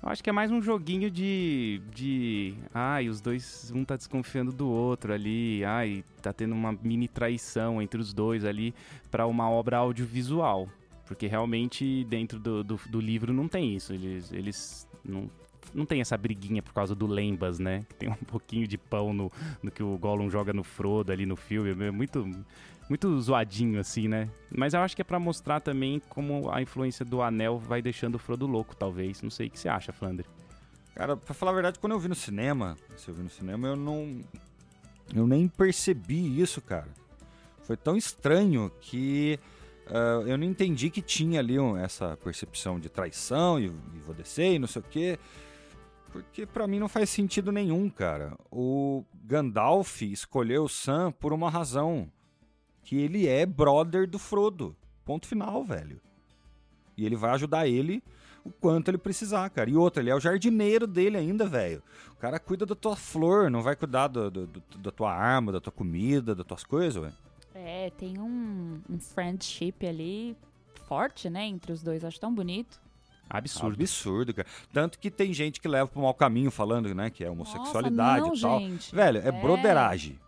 [0.03, 1.83] Eu acho que é mais um joguinho de.
[1.95, 2.55] de.
[2.73, 3.71] Ai, os dois.
[3.75, 5.63] Um tá desconfiando do outro ali.
[5.65, 8.75] Ai, tá tendo uma mini traição entre os dois ali
[9.11, 10.69] pra uma obra audiovisual.
[11.07, 13.93] Porque realmente dentro do, do, do livro não tem isso.
[13.93, 15.29] Eles, eles não,
[15.75, 17.85] não tem essa briguinha por causa do Lembas, né?
[17.91, 19.31] Que tem um pouquinho de pão no,
[19.63, 21.71] no que o Gollum joga no Frodo ali no filme.
[21.85, 22.27] É muito,
[22.91, 24.29] muito zoadinho assim, né?
[24.51, 28.17] Mas eu acho que é pra mostrar também como a influência do anel vai deixando
[28.17, 29.23] o Frodo louco, talvez.
[29.23, 30.27] Não sei o que você acha, Flandre.
[30.95, 33.69] Cara, pra falar a verdade, quando eu vi no cinema, se eu vi no cinema,
[33.69, 34.21] eu não.
[35.15, 36.89] Eu nem percebi isso, cara.
[37.63, 39.39] Foi tão estranho que
[39.87, 44.15] ah, eu não entendi que tinha ali um- essa percepção de traição e, e vou
[44.15, 45.19] descer e não sei o quê.
[46.13, 48.37] Porque pra mim não faz sentido nenhum, cara.
[48.51, 52.11] O Gandalf escolheu o Sam por uma razão.
[52.85, 54.75] Que ele é brother do Frodo.
[55.05, 56.01] Ponto final, velho.
[56.97, 58.03] E ele vai ajudar ele
[58.45, 59.69] o quanto ele precisar, cara.
[59.71, 61.83] E outra, ele é o jardineiro dele ainda, velho.
[62.13, 65.53] O cara cuida da tua flor, não vai cuidar do- do- do- da tua arma,
[65.53, 67.15] da tua comida, das tuas coisas, velho.
[67.55, 70.37] É, tem um, um friendship ali
[70.87, 72.05] forte, né, entre os dois.
[72.05, 72.81] Acho tão bonito.
[73.31, 73.75] Absurdo.
[73.81, 74.49] Absurdo, cara.
[74.73, 78.37] Tanto que tem gente que leva pro mau caminho falando, né, que é homossexualidade Nossa,
[78.39, 78.61] e tal.
[78.61, 78.95] não, gente.
[78.95, 79.33] Velho, é, É.
[79.33, 80.19] broderagem.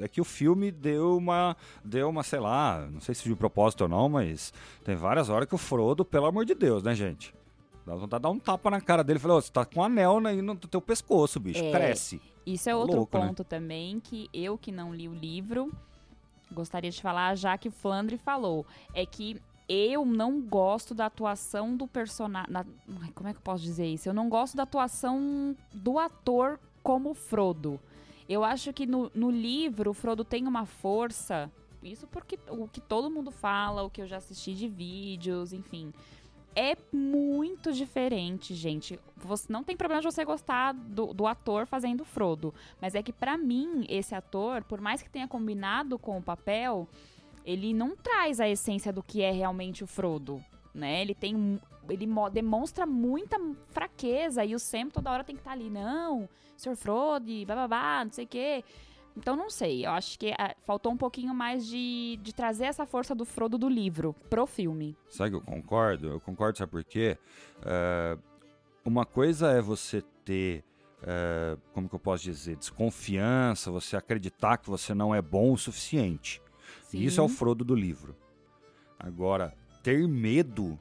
[0.00, 3.82] É que o filme deu uma, deu uma, sei lá, não sei se de propósito
[3.82, 4.52] ou não, mas
[4.84, 7.32] tem várias horas que o Frodo, pelo amor de Deus, né, gente?
[7.86, 9.80] Dá vontade de dar um tapa na cara dele e falar, "Ô, você tá com
[9.80, 11.70] um anel aí no teu pescoço, bicho, É.
[11.70, 12.20] cresce.
[12.44, 13.26] Isso é Tá outro louco, né?
[13.28, 15.72] ponto também que eu que não li o livro
[16.50, 19.36] gostaria de falar, já que o Flandre falou, é que
[19.68, 22.50] eu não gosto da atuação do personagem.
[23.14, 24.08] Como é que eu posso dizer isso?
[24.08, 27.78] Eu não gosto da atuação do ator como Frodo.
[28.28, 31.50] Eu acho que no, no livro o Frodo tem uma força.
[31.82, 35.92] Isso porque o que todo mundo fala, o que eu já assisti de vídeos, enfim.
[36.56, 38.98] É muito diferente, gente.
[39.16, 42.52] Você não tem problema de você gostar do, do ator fazendo Frodo.
[42.80, 46.88] Mas é que, para mim, esse ator, por mais que tenha combinado com o papel,
[47.48, 50.44] ele não traz a essência do que é realmente o Frodo.
[50.74, 51.00] Né?
[51.00, 51.58] Ele tem.
[51.88, 56.28] Ele demonstra muita fraqueza e o Sam toda hora tem que estar tá ali, não,
[56.54, 56.76] Sr.
[56.76, 58.62] Frodo, bababá, não sei o quê.
[59.16, 62.84] Então não sei, eu acho que é, faltou um pouquinho mais de, de trazer essa
[62.84, 64.94] força do Frodo do livro pro filme.
[65.08, 66.08] Sabe que eu concordo?
[66.08, 67.16] Eu concordo, sabe por quê?
[67.60, 68.22] Uh,
[68.84, 70.62] uma coisa é você ter,
[71.00, 75.56] uh, como que eu posso dizer, desconfiança, você acreditar que você não é bom o
[75.56, 76.42] suficiente.
[76.88, 77.00] Sim.
[77.00, 78.16] Isso é o Frodo do livro.
[78.98, 80.78] Agora, ter medo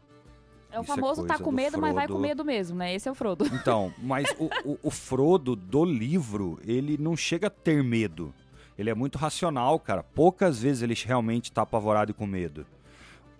[0.72, 2.94] é o é famoso é tá com medo, mas vai com medo mesmo, né?
[2.94, 3.46] Esse é o Frodo.
[3.54, 8.34] Então, mas o, o, o, Frodo do livro, ele não chega a ter medo.
[8.78, 10.04] Ele é muito racional, cara.
[10.04, 12.66] Poucas vezes ele realmente tá apavorado e com medo.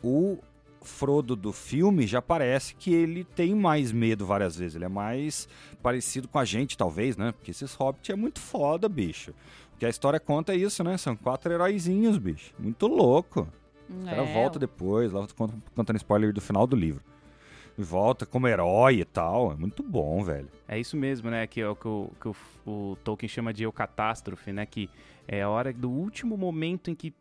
[0.04, 0.40] O
[0.82, 4.76] Frodo do filme já parece que ele tem mais medo várias vezes.
[4.76, 5.48] Ele é mais
[5.82, 7.32] parecido com a gente, talvez, né?
[7.32, 9.34] Porque esses hobbits é muito foda, bicho.
[9.78, 10.98] Porque a história conta isso, né?
[10.98, 12.52] São quatro heróizinhos, bicho.
[12.58, 13.48] Muito louco.
[13.88, 14.34] O cara é.
[14.34, 15.28] volta depois, lá
[15.76, 17.04] contando spoiler do final do livro
[17.78, 19.52] volta como herói e tal.
[19.52, 20.50] É muito bom, velho.
[20.68, 21.46] É isso mesmo, né?
[21.46, 22.36] Que é o que, o, que o,
[22.66, 24.66] o Tolkien chama de eucatástrofe, né?
[24.66, 24.90] Que
[25.28, 27.14] é a hora do último momento em que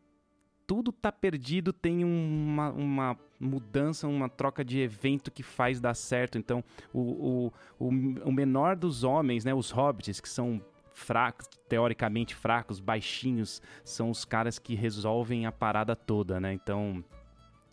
[0.66, 6.38] tudo tá perdido, tem uma, uma mudança, uma troca de evento que faz dar certo.
[6.38, 7.88] Então, o, o, o,
[8.24, 9.54] o menor dos homens, né?
[9.54, 10.60] Os hobbits, que são
[10.96, 16.54] fracos, teoricamente fracos, baixinhos, são os caras que resolvem a parada toda, né?
[16.54, 17.04] Então,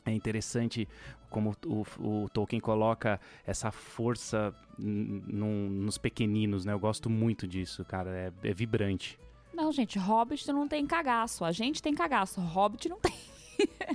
[0.05, 0.87] é interessante
[1.29, 6.73] como o, o, Tolkien coloca essa força nos pequeninos, né?
[6.73, 8.09] Eu gosto muito disso, cara.
[8.11, 9.17] É, é, vibrante.
[9.53, 11.45] Não, gente, Hobbit não tem cagaço.
[11.45, 12.41] A gente tem cagaço.
[12.41, 13.13] Hobbit não tem.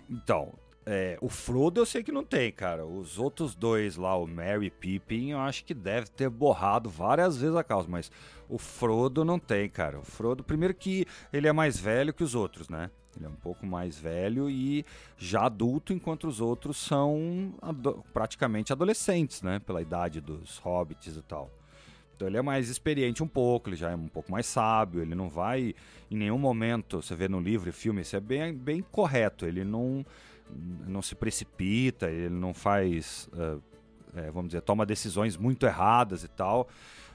[0.09, 0.55] então,
[0.91, 2.87] é, o Frodo eu sei que não tem, cara.
[2.87, 7.37] Os outros dois lá, o Merry e Pippin, eu acho que deve ter borrado várias
[7.37, 8.11] vezes a causa, mas
[8.49, 9.99] o Frodo não tem, cara.
[9.99, 12.91] O Frodo, primeiro que ele é mais velho que os outros, né?
[13.15, 14.83] Ele é um pouco mais velho e
[15.19, 19.59] já adulto, enquanto os outros são ado praticamente adolescentes, né?
[19.59, 21.51] Pela idade dos hobbits e tal.
[22.17, 25.15] Então ele é mais experiente um pouco, ele já é um pouco mais sábio, ele
[25.15, 25.75] não vai
[26.11, 29.63] em nenhum momento, você vê no livro e filme, isso é bem, bem correto, ele
[29.63, 30.05] não,
[30.87, 33.63] não se precipita, ele não faz, uh,
[34.17, 36.69] é, vamos dizer, toma decisões muito erradas e tal,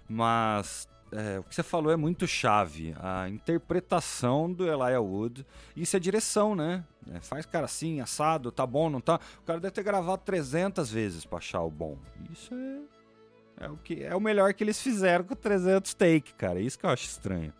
[0.08, 2.96] mas é, o que você falou é muito chave.
[3.00, 5.46] A interpretação do Elijah Wood.
[5.76, 6.84] Isso é direção, né?
[7.12, 9.20] É, faz cara assim, assado, tá bom, não tá?
[9.40, 11.98] O cara deve ter gravado 300 vezes pra achar o bom.
[12.32, 16.60] Isso é, é o que é o melhor que eles fizeram com 300 take, cara.
[16.60, 17.54] Isso que eu acho estranho.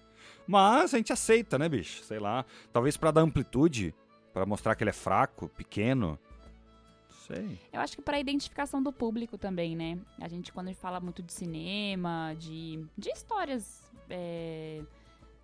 [0.48, 2.04] Mas a gente aceita, né, bicho?
[2.04, 2.46] Sei lá.
[2.72, 3.94] Talvez para dar amplitude,
[4.34, 6.20] para mostrar que ele é fraco, pequeno,
[7.28, 7.60] sei.
[7.72, 9.98] Eu acho que para identificação do público também, né?
[10.20, 14.82] A gente, quando a gente fala muito de cinema, de, de histórias é,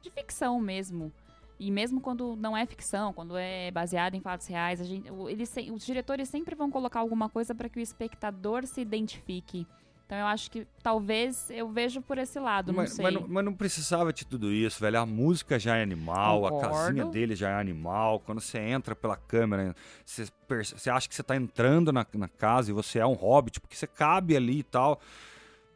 [0.01, 1.11] de ficção mesmo.
[1.59, 5.53] E mesmo quando não é ficção, quando é baseado em fatos reais, a gente, eles,
[5.73, 9.67] os diretores sempre vão colocar alguma coisa para que o espectador se identifique.
[10.09, 13.03] Então eu acho que talvez eu vejo por esse lado, mas, não sei.
[13.03, 14.97] Mas não, mas não, precisava de tudo isso, velho.
[14.97, 16.65] A música já é animal, Concordo.
[16.65, 18.19] a casinha dele já é animal.
[18.19, 20.25] Quando você entra pela câmera, você,
[20.73, 23.75] você acha que você tá entrando na, na casa e você é um hobbit, porque
[23.75, 24.99] você cabe ali e tal.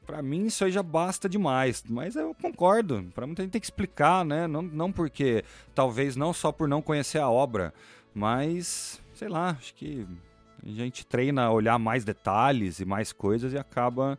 [0.04, 3.06] Pra mim isso aí já basta demais, mas eu concordo.
[3.14, 4.48] Pra muita gente tem que explicar, né?
[4.48, 7.72] Não, não porque, talvez não só por não conhecer a obra,
[8.16, 10.08] mas, sei lá, acho que
[10.66, 14.18] a gente treina a olhar mais detalhes e mais coisas e acaba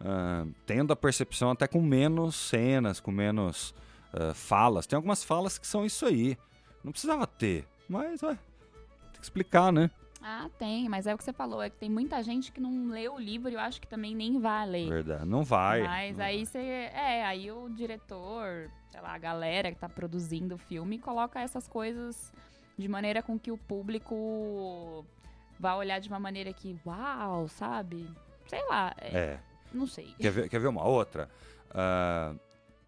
[0.00, 3.74] uh, tendo a percepção até com menos cenas, com menos
[4.12, 4.86] uh, falas.
[4.86, 6.38] Tem algumas falas que são isso aí.
[6.82, 9.90] Não precisava ter, mas ué, tem que explicar, né?
[10.26, 12.88] Ah, tem, mas é o que você falou, é que tem muita gente que não
[12.88, 14.88] lê o livro e eu acho que também nem vai ler.
[14.88, 15.82] Verdade, não vai.
[15.82, 16.58] Mas não aí você.
[16.58, 21.68] É, aí o diretor, sei lá, a galera que tá produzindo o filme coloca essas
[21.68, 22.32] coisas
[22.78, 25.04] de maneira com que o público
[25.58, 28.08] vai olhar de uma maneira que, uau, sabe?
[28.46, 28.94] Sei lá.
[29.00, 29.16] É.
[29.16, 29.40] é.
[29.72, 30.14] Não sei.
[30.18, 31.28] Quer ver, quer ver uma outra?
[31.70, 32.38] Uh,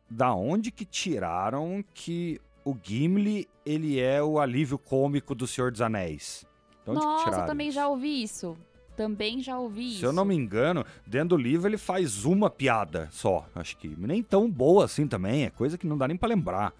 [0.09, 5.81] da onde que tiraram que o Gimli ele é o alívio cômico do Senhor dos
[5.81, 6.45] Anéis?
[6.87, 8.57] Nossa, eu também já ouvi isso.
[8.97, 9.99] Também já ouvi Se isso.
[10.01, 13.47] Se eu não me engano, dentro do livro ele faz uma piada só.
[13.55, 15.45] Acho que nem tão boa assim também.
[15.45, 16.73] É coisa que não dá nem para lembrar.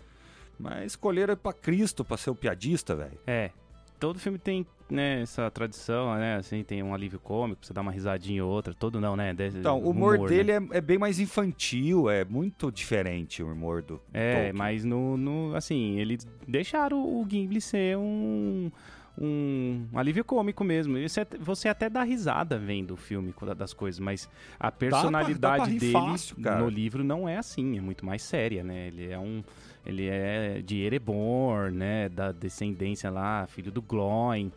[0.59, 3.19] Mas escolheram para Cristo para ser o piadista, velho.
[3.27, 3.51] É,
[3.99, 6.37] todo filme tem né, essa tradição, né?
[6.37, 9.35] Assim, tem um alívio cômico, você dá uma risadinha ou outra, todo não, né?
[9.55, 10.69] Então, o humor, humor dele né?
[10.73, 14.01] é, é, bem mais infantil, é muito diferente o humor do.
[14.13, 14.53] É, Tolkien.
[14.53, 15.55] mas no, no.
[15.57, 18.71] Assim, eles deixaram o Gimli ser um
[19.19, 21.01] um, alívio cômico mesmo.
[21.01, 24.29] Você, você até dá risada vendo o filme das coisas, mas
[24.59, 28.05] a personalidade dá pra, dá pra dele fácil, no livro não é assim, é muito
[28.05, 28.89] mais séria, né?
[28.89, 29.43] Ele é um.
[29.87, 32.09] Ele é de Ereborn, né?
[32.09, 34.51] Da descendência lá, filho do Glóin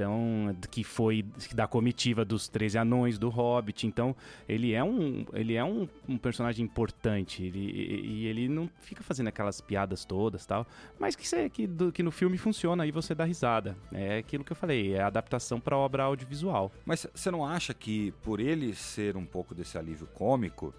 [0.00, 3.86] então que foi da comitiva dos 13 anões do Hobbit.
[3.86, 4.16] Então
[4.48, 9.02] ele é um ele é um, um personagem importante ele, e, e, ele não fica
[9.02, 10.66] fazendo aquelas piadas todas tal,
[10.98, 13.76] mas que, que, do, que no filme funciona e você dá risada.
[13.92, 16.72] É aquilo que eu falei, é a adaptação para obra audiovisual.
[16.84, 20.72] Mas você não acha que por ele ser um pouco desse alívio cômico,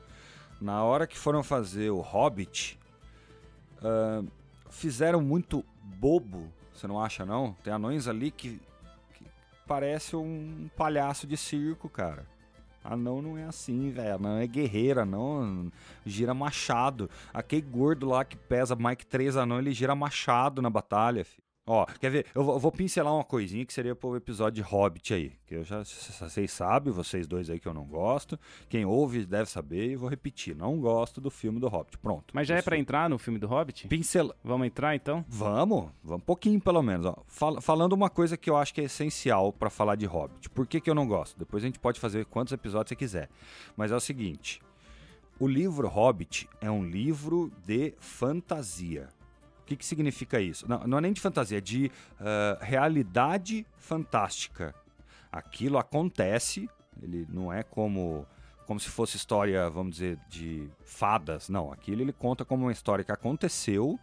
[0.59, 2.79] na hora que foram fazer o Hobbit,
[3.81, 4.27] uh,
[4.69, 7.53] fizeram muito bobo você não acha, não?
[7.63, 8.59] Tem anões ali que
[9.67, 12.25] parece um palhaço de circo, cara.
[12.83, 14.15] Anão não é assim, velho.
[14.15, 15.71] Anão é guerreira, não
[16.03, 17.07] gira machado.
[17.31, 21.40] Aquele gordo lá que pesa que três anão, ele gira machado na batalha, filho.
[21.67, 22.25] Ó, quer ver?
[22.33, 25.31] Eu vou, pincelar uma coisinha que seria pro episódio de Hobbit aí.
[25.45, 28.39] Que eu já, vocês sabem, vocês dois aí que eu não gosto.
[28.67, 30.55] Quem ouve deve saber e vou repetir.
[30.55, 31.99] Não gosto do filme do Hobbit.
[31.99, 32.33] Pronto.
[32.33, 33.87] Mas já é para entrar no filme do Hobbit?
[33.87, 34.35] Pincela.
[34.43, 35.23] Vamos entrar então?
[35.27, 37.05] Vamos, vamos um pouquinho pelo menos.
[37.05, 37.15] Ó.
[37.27, 40.49] Fal falando uma coisa que eu acho que é essencial para falar de Hobbit.
[40.49, 41.37] Por que, que eu não gosto?
[41.37, 43.29] Depois a gente pode fazer quantos episódios você quiser.
[43.77, 44.59] Mas é o seguinte:
[45.39, 49.09] o livro Hobbit é um livro de fantasia
[49.71, 50.67] que, que significa isso?
[50.67, 54.75] Não, não é nem de fantasia, é de uh, realidade fantástica.
[55.31, 56.69] Aquilo acontece,
[57.01, 58.27] ele não é como
[58.67, 61.49] como se fosse história, vamos dizer, de fadas.
[61.49, 63.99] Não, aquilo ele conta como uma história que aconteceu,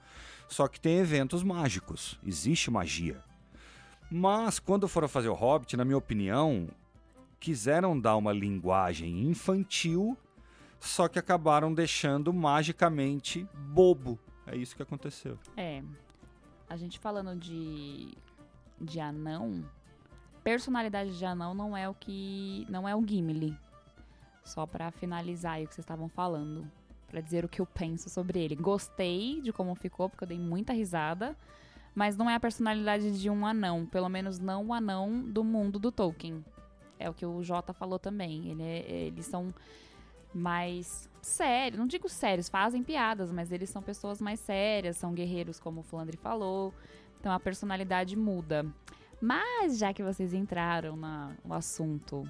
[0.46, 2.18] só que tem eventos mágicos.
[2.22, 3.22] Existe magia.
[4.10, 6.68] Mas quando foram fazer o Hobbit, na minha opinião,
[7.40, 10.18] quiseram dar uma linguagem infantil,
[10.78, 14.18] só que acabaram deixando magicamente bobo.
[14.50, 15.38] É isso que aconteceu.
[15.56, 15.82] É.
[16.68, 18.16] A gente falando de,
[18.80, 19.64] de anão,
[20.42, 22.66] personalidade de anão não é o que.
[22.68, 23.56] não é o Gimli.
[24.44, 26.70] Só para finalizar aí o que vocês estavam falando.
[27.08, 28.56] para dizer o que eu penso sobre ele.
[28.56, 31.36] Gostei de como ficou, porque eu dei muita risada.
[31.94, 33.84] Mas não é a personalidade de um anão.
[33.84, 36.44] Pelo menos não o anão do mundo do Tolkien.
[36.98, 38.48] É o que o Jota falou também.
[38.50, 39.52] Ele é, eles são
[40.34, 41.78] mais sérios.
[41.78, 45.82] Não digo sérios, fazem piadas, mas eles são pessoas mais sérias, são guerreiros, como o
[45.82, 46.72] Flandre falou.
[47.20, 48.66] Então a personalidade muda.
[49.20, 52.28] Mas já que vocês entraram na, no assunto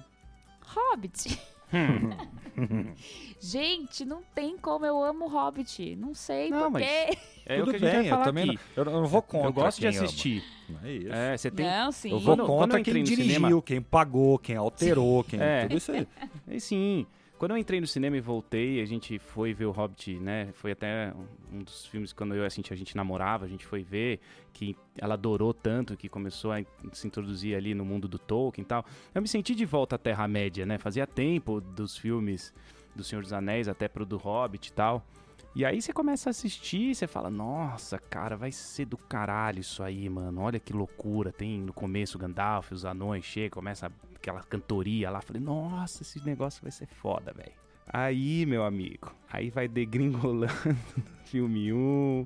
[0.61, 1.39] Hobbit.
[1.71, 2.09] Hum.
[3.39, 5.95] gente, não tem como eu amo Hobbit.
[5.95, 7.17] Não sei não, porquê.
[7.45, 8.45] É Tudo bem, eu também.
[8.47, 9.49] Não, eu não vou contra.
[9.49, 10.43] Eu gosto de assistir.
[10.67, 10.79] Ama.
[10.83, 11.13] É isso.
[11.13, 11.65] É, você tem...
[11.65, 12.11] Não, sim.
[12.11, 13.61] Eu vou quando, contra quando eu quem dirigiu, cinema...
[13.61, 15.39] quem pagou, quem alterou, quem.
[15.39, 15.63] É.
[15.63, 16.07] Tudo isso aí.
[16.47, 17.05] E sim.
[17.39, 20.49] Quando eu entrei no cinema e voltei, a gente foi ver o Hobbit, né?
[20.51, 21.13] Foi até
[21.49, 24.19] um dos filmes quando eu assim, a gente namorava, a gente foi ver,
[24.51, 28.67] que ela adorou tanto que começou a se introduzir ali no mundo do Tolkien e
[28.67, 28.85] tal.
[29.15, 30.77] Eu me senti de volta à Terra-média, né?
[30.77, 32.53] Fazia tempo dos filmes
[32.93, 35.07] do Senhor dos Anéis até pro do Hobbit e tal.
[35.55, 39.61] E aí você começa a assistir e você fala, nossa, cara, vai ser do caralho
[39.61, 40.41] isso aí, mano.
[40.41, 41.31] Olha que loucura.
[41.31, 43.89] Tem no começo Gandalf, os anões chegam, começa
[44.21, 45.21] aquela cantoria lá.
[45.21, 47.51] Falei, nossa, esse negócio vai ser foda, velho.
[47.91, 50.53] Aí, meu amigo, aí vai degringolando
[51.25, 52.25] filme 1,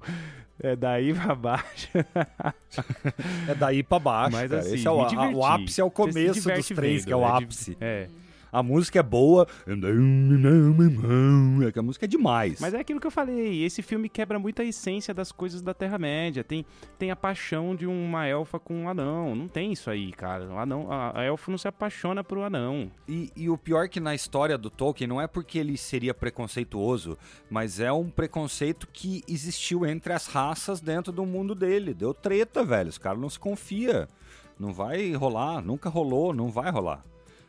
[0.60, 1.90] é daí pra baixo.
[3.48, 4.36] é daí pra baixo.
[4.36, 4.62] Mas cara.
[4.62, 7.22] assim, Esse é o, o ápice é o começo dos três, vendo, que é o
[7.22, 7.28] né?
[7.28, 7.78] ápice.
[7.80, 8.10] É
[8.54, 9.48] a música é boa.
[11.76, 12.60] A música é demais.
[12.62, 13.64] Mas é aquilo que eu falei.
[13.64, 16.44] Esse filme quebra muito a essência das coisas da Terra-média.
[16.44, 16.64] Tem,
[17.00, 19.36] tem a paixão de uma elfa com um anão.
[19.36, 20.48] Não tem isso aí, cara.
[20.48, 22.92] O anão, a, a elfa não se apaixona por um anão.
[23.08, 27.18] E, e o pior que na história do Tolkien não é porque ele seria preconceituoso,
[27.50, 31.92] mas é um preconceito que existiu entre as raças dentro do mundo dele.
[31.92, 32.90] Deu treta, velho.
[32.90, 34.08] Os caras não se confia.
[34.60, 37.04] Não vai rolar, nunca rolou, não vai rolar.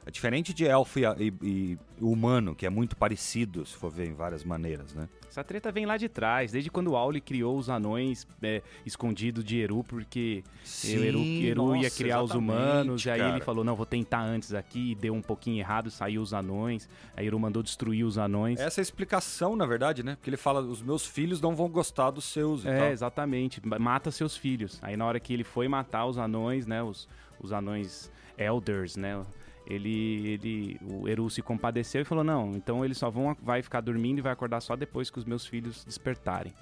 [0.07, 4.07] É diferente de elfo e, e, e, humano, que é muito parecido, se for ver
[4.07, 5.09] em várias maneiras, né?
[5.29, 9.42] Essa treta vem lá de trás, desde quando o Auli criou os anões é, escondidos
[9.42, 13.65] de Eru, porque Sim, Eru, Eru nossa, ia criar os humanos, e aí ele falou,
[13.65, 17.40] não, vou tentar antes aqui, e deu um pouquinho errado, saiu os anões, aí Eru
[17.40, 18.61] mandou destruir os anões.
[18.61, 20.15] Essa é a explicação, na verdade, né?
[20.17, 22.88] Porque ele fala, os meus filhos não vão gostar dos seus É, tal.
[22.90, 24.79] exatamente, mata seus filhos.
[24.83, 27.09] Aí na hora que ele foi matar os anões, né, os,
[27.40, 29.21] os anões elders, né,
[29.67, 33.81] ele, ele, o Eru se compadeceu e falou: não, então eles só vão vai ficar
[33.81, 36.52] dormindo e vai acordar só depois que os meus filhos despertarem.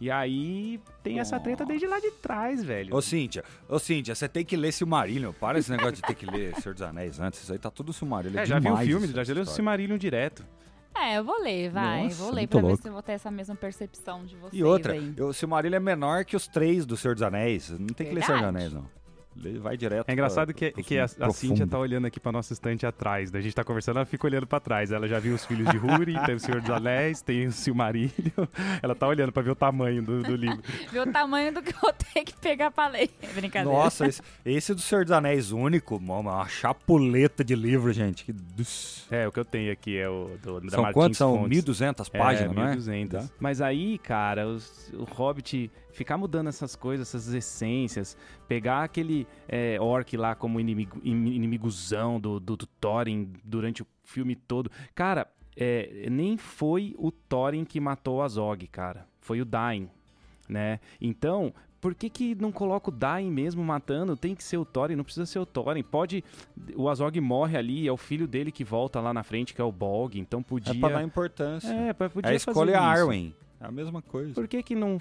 [0.00, 2.94] E aí tem essa treta desde lá de trás, velho.
[2.96, 5.30] Ô, Cíntia, ô, Cíntia, você tem que ler Silmarillion.
[5.34, 7.42] Para esse negócio de ter que ler Senhor dos Anéis antes.
[7.42, 8.38] Isso aí tá tudo Silmarillion.
[8.40, 9.44] É, É, já viu o filme, já leu.
[9.44, 10.42] Silmarillion direto.
[10.96, 12.04] É, eu vou ler, vai.
[12.04, 12.82] Nossa, vou ler pra ver louco.
[12.82, 15.14] se eu vou ter essa mesma percepção de vocês E outra, aí.
[15.20, 17.68] o Silmarillion é menor que os três do Senhor dos Anéis.
[17.70, 18.56] Não tem que ler Senhor dos Verdade.
[18.56, 18.99] Anéis, não.
[19.60, 20.08] Vai direto.
[20.08, 23.30] É engraçado pra- que, que a, a Cíntia tá olhando aqui pra nossa estante atrás.
[23.30, 23.38] né?
[23.38, 24.90] A gente tá conversando, ela fica olhando pra trás.
[24.92, 28.10] Ela já viu os filhos de Huri, tem o Senhor dos Anéis, tem o Silmarillion.
[28.82, 30.60] Ela tá olhando pra ver o tamanho do, do livro.
[30.92, 33.08] Ver o tamanho do que eu vou ter que pegar pra ler.
[33.22, 33.64] É brincadeira.
[33.78, 38.24] Nossa, esse, esse do Senhor dos Anéis único, mano, uma chapuleta de livro, gente.
[38.24, 38.34] Que...
[39.10, 41.18] É, o que eu tenho aqui é o do, da São Martins quantos?
[41.18, 41.64] São Fontes.
[41.64, 42.68] 1.200 páginas, é, não é?
[42.70, 43.24] 1200.
[43.28, 43.32] Tá.
[43.38, 48.16] Mas aí, cara, os- o Hobbit ficar mudando essas coisas, essas essências,
[48.48, 53.86] pegar aquele é, orc lá como inimigo, in- inimigozão do, do, do Thorin durante o
[54.04, 54.70] filme todo.
[54.94, 55.26] Cara,
[55.56, 59.06] é, nem foi o Thorin que matou o Azog, cara.
[59.20, 59.88] Foi o Dain,
[60.48, 60.80] né?
[61.00, 64.16] Então, por que que não coloca o Dain mesmo matando?
[64.16, 65.82] Tem que ser o Thorin, não precisa ser o Thorin.
[65.82, 66.22] Pode...
[66.76, 69.64] O Azog morre ali, é o filho dele que volta lá na frente, que é
[69.64, 70.72] o Bolg, então podia...
[70.74, 71.68] É pra dar importância.
[71.72, 73.00] É, pra- podia a escolha é fazer isso.
[73.02, 73.34] Arwen.
[73.60, 74.32] É a mesma coisa.
[74.34, 74.96] Por que que não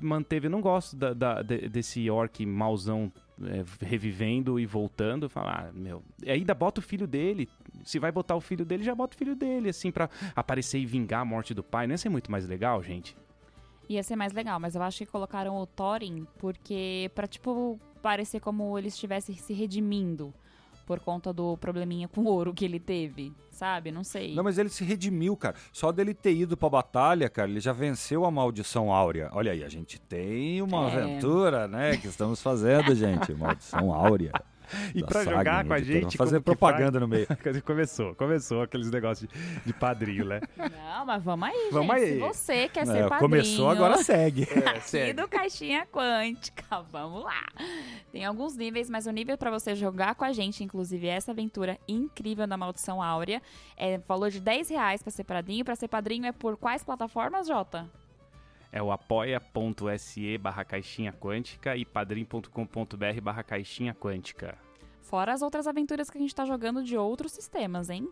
[0.00, 0.46] manteve?
[0.46, 3.10] Eu não gosto da- da- de- desse orc mauzão
[3.42, 5.28] é, revivendo e voltando.
[5.30, 6.02] Falar, ah, meu.
[6.22, 7.48] e Ainda bota o filho dele.
[7.84, 10.84] Se vai botar o filho dele, já bota o filho dele, assim, pra aparecer e
[10.86, 11.86] vingar a morte do pai.
[11.86, 13.16] Não ia ser muito mais legal, gente?
[13.88, 18.40] Ia ser mais legal, mas eu acho que colocaram o Thorin porque pra, tipo, parecer
[18.40, 20.32] como ele estivesse se redimindo
[20.86, 23.90] por conta do probleminha com o ouro que ele teve, sabe?
[23.92, 24.34] Não sei.
[24.34, 25.56] Não, mas ele se redimiu, cara.
[25.72, 29.28] Só dele ter ido pra batalha, cara, ele já venceu a maldição áurea.
[29.32, 31.02] Olha aí, a gente tem uma É.
[31.02, 33.32] aventura, né, que estamos fazendo, gente.
[33.34, 34.32] Maldição áurea.
[34.94, 36.16] E saga jogar com a gente.
[36.16, 37.26] Fazer propaganda no meio.
[37.64, 40.40] Começou, começou aqueles negócios de, de padrinho, né?
[40.56, 42.04] Não, mas vamos aí, Vamos gente.
[42.06, 42.12] aí.
[42.14, 43.18] Se você quer É, ser padrinho...
[43.20, 44.42] começou, agora segue.
[44.66, 47.44] Aqui do Caixinha Quântica, vamos lá.
[48.10, 51.78] Tem alguns níveis, mas o nível pra você jogar com a gente, inclusive essa aventura
[51.88, 53.40] incrível da Maldição Áurea,
[53.76, 55.64] é valor de 10 reais pra ser padrinho.
[55.64, 57.88] Pra ser padrinho é por quais plataformas, Jota?
[58.72, 64.56] É o apoia.se barra caixinha quântica e padrim.com.br barra caixinha quântica.
[65.02, 68.08] Fora as outras aventuras que a gente tá jogando de outros sistemas, hein?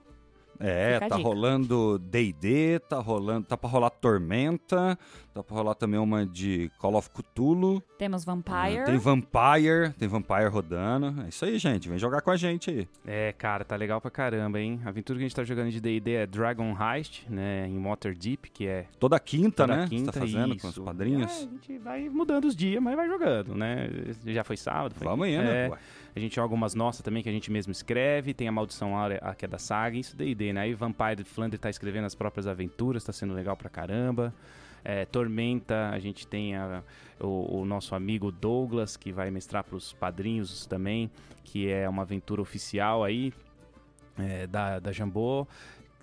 [0.60, 4.98] É, Fica tá rolando D&D, tá rolando, tá pra rolar Tormenta,
[5.32, 7.82] tá pra rolar também uma de Call of Cthulhu.
[7.96, 8.84] Temos Vampire.
[8.84, 11.22] Tem Vampire, tem Vampire rodando.
[11.24, 12.88] É isso aí, gente, vem jogar com a gente aí.
[13.06, 14.80] É, cara, tá legal pra caramba, hein?
[14.84, 18.50] A aventura que a gente tá jogando de D&D é Dragon Heist, né, em Waterdeep,
[18.50, 19.86] que é Toda quinta, toda né?
[19.88, 20.60] quinta, Você tá fazendo isso.
[20.60, 21.30] com os padrinhos.
[21.30, 23.88] É, a gente vai mudando os dias, mas vai jogando, né?
[24.26, 25.06] Já foi sábado, foi...
[25.06, 25.68] Vamos aí, é, né?
[25.70, 25.78] Ué.
[26.14, 29.34] A gente joga umas nossas também que a gente mesmo escreve, tem a Maldição a
[29.34, 30.62] que é da saga, isso D&D, né?
[30.62, 34.34] Aí Vampire Flander tá escrevendo as próprias aventuras, tá sendo legal pra caramba.
[34.82, 36.82] É, Tormenta, a gente tem a-
[37.20, 41.10] o, o nosso amigo Douglas, que vai mestrar pros padrinhos também,
[41.44, 43.32] que é uma aventura oficial aí,
[44.18, 45.46] é, da, da Jambô.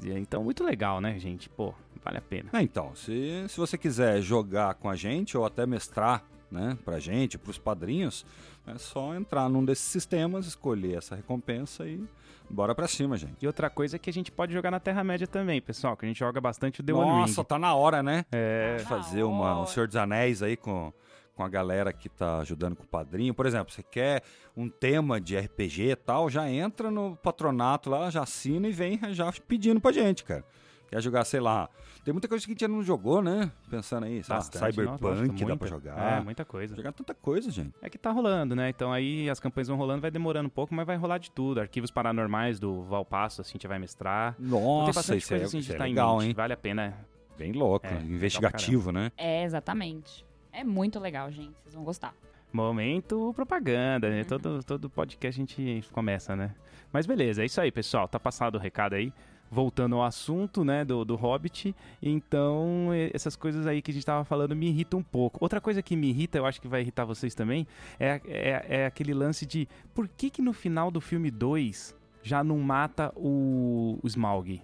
[0.03, 1.49] Então, muito legal, né, gente?
[1.49, 1.73] Pô,
[2.05, 2.49] vale a pena.
[2.53, 6.99] É, então, se, se você quiser jogar com a gente ou até mestrar, né, pra
[6.99, 8.23] gente, pros padrinhos,
[8.67, 12.03] é só entrar num desses sistemas, escolher essa recompensa e
[12.49, 13.35] bora pra cima, gente.
[13.41, 16.07] E outra coisa é que a gente pode jogar na Terra-média também, pessoal, que a
[16.07, 17.47] gente joga bastante o The One Nossa, Ring.
[17.47, 18.25] tá na hora, né?
[18.31, 20.91] É, fazer uma, um Senhor dos Anéis aí com,
[21.35, 23.33] com a galera que tá ajudando com o padrinho.
[23.33, 24.21] Por exemplo, você quer
[24.55, 28.99] um tema de RPG e tal, já entra no patronato lá, já assina e vem
[29.11, 30.43] já pedindo pra gente, cara.
[30.89, 31.69] Quer jogar, sei lá.
[32.05, 33.51] Tem muita coisa que a gente ainda não jogou, né?
[33.69, 34.61] Pensando aí, sei lá, bastante.
[34.61, 35.57] Nossa, Cyberpunk lógico, dá muita.
[35.57, 36.17] pra jogar.
[36.17, 36.75] É, muita coisa.
[36.75, 37.73] Jogar tanta coisa, gente.
[37.81, 38.69] É que tá rolando, né?
[38.69, 41.59] Então aí as campanhas vão rolando, vai demorando um pouco, mas vai rolar de tudo.
[41.59, 44.35] Arquivos paranormais do Valpasso, assim, a gente vai mestrar.
[44.39, 46.33] Então, Nossa, isso é, coisa assim de isso é em legal, hein?
[46.33, 46.97] Vale a pena.
[47.37, 49.11] Bem louco, É, investigativo, né?
[49.17, 50.25] É, exatamente.
[50.51, 51.53] É muito legal, gente.
[51.61, 52.15] Vocês vão gostar.
[52.51, 54.23] Momento propaganda, né?
[54.23, 56.55] Todo, todo podcast a gente começa, né?
[56.91, 58.07] Mas beleza, é isso aí, pessoal.
[58.07, 59.11] Tá passado o recado aí.
[59.49, 61.75] Voltando ao assunto, né, do, do Hobbit.
[62.01, 65.39] Então, essas coisas aí que a gente tava falando me irritam um pouco.
[65.41, 67.65] Outra coisa que me irrita, eu acho que vai irritar vocês também,
[67.99, 72.43] é, é, é aquele lance de por que que no final do filme 2 já
[72.43, 74.61] não mata o, o Smaug?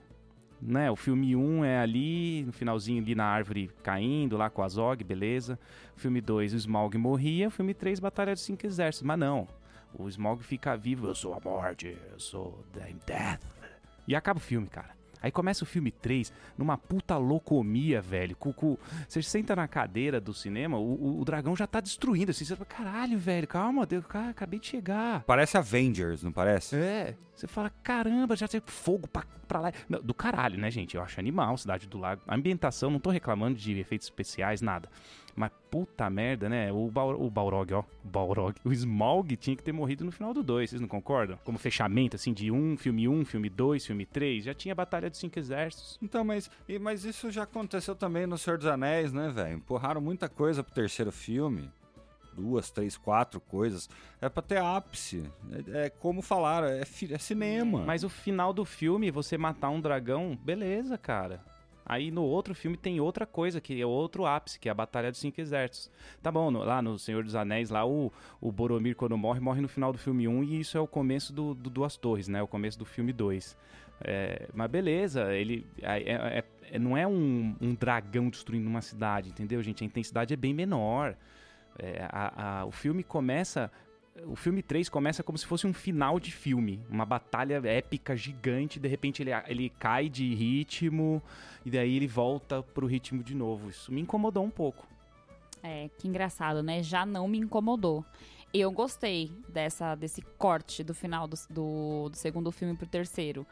[0.61, 0.89] Né?
[0.89, 4.67] O filme 1 um é ali, no finalzinho ali na árvore caindo, lá com a
[4.69, 5.59] Zog, beleza.
[5.95, 7.47] O filme 2, o Smaug morria.
[7.47, 9.05] O filme 3, Batalha dos Cinco Exércitos.
[9.05, 9.47] Mas não,
[9.93, 11.07] o Smaug fica vivo.
[11.07, 13.62] Eu sou a morte, eu sou I'm death.
[14.07, 14.93] E acaba o filme, cara.
[15.21, 18.35] Aí começa o filme 3, numa puta locomia, velho.
[18.35, 18.77] Com-
[19.07, 22.31] você senta na cadeira do cinema, o, o- o dragão já tá destruindo.
[22.31, 25.23] Assim, você fala, caralho, velho, calma, Deus, cara, acabei de chegar.
[25.23, 26.75] Parece Avengers, não parece?
[26.75, 27.15] É.
[27.33, 29.71] Você fala, caramba, já tem fogo pra, pra lá.
[29.87, 30.95] Não, do caralho, né, gente?
[30.97, 32.21] Eu acho animal, Cidade do Lago.
[32.27, 34.89] A ambientação, não tô reclamando de efeitos especiais, nada.
[35.35, 36.71] Mas puta merda, né?
[36.71, 37.83] O, Bal o Balrog, ó.
[38.03, 38.55] O Balrog.
[38.63, 41.37] O Smaug tinha que ter morrido no final do 2, vocês não concordam?
[41.43, 44.45] Como fechamento, assim, de um, filme 1, um, filme 2, filme 3.
[44.45, 45.97] Já tinha Batalha dos Cinco Exércitos.
[46.01, 46.49] Então, mas,
[46.81, 49.55] mas isso já aconteceu também no Senhor dos Anéis, né, velho?
[49.55, 51.69] Empurraram muita coisa pro terceiro filme
[52.35, 53.89] duas, três, quatro coisas.
[54.19, 55.23] É pra ter ápice.
[55.71, 57.83] É, é como falaram, é, é, cinema.
[57.85, 61.41] Mas o final do filme, você matar um dragão, beleza, cara.
[61.85, 65.11] Aí no outro filme tem outra coisa, que é outro ápice, que é a Batalha
[65.11, 65.91] dos Cinco Exércitos.
[66.21, 69.61] Tá bom, no, lá no Senhor dos Anéis, lá o, o Boromir, quando morre, morre
[69.61, 72.41] no final do filme 1 e isso é o começo do, do Duas Torres, né?
[72.41, 73.57] O começo do filme 2.
[74.01, 79.29] É, mas beleza, ele é, é, é, não é um, um dragão destruindo uma cidade,
[79.29, 79.83] entendeu, gente?
[79.83, 81.15] A intensidade é bem menor.
[81.79, 83.71] É, a, a, o filme começa.
[84.27, 86.79] O filme 3 começa como se fosse um final de filme.
[86.89, 88.79] Uma batalha épica, gigante.
[88.79, 91.21] De repente ele, ele cai de ritmo.
[91.65, 93.69] E daí ele volta pro ritmo de novo.
[93.69, 94.87] Isso me incomodou um pouco.
[95.63, 96.83] É, que engraçado, né?
[96.83, 98.05] Já não me incomodou.
[98.53, 103.47] Eu gostei dessa, desse corte do final do, do, do segundo filme pro terceiro.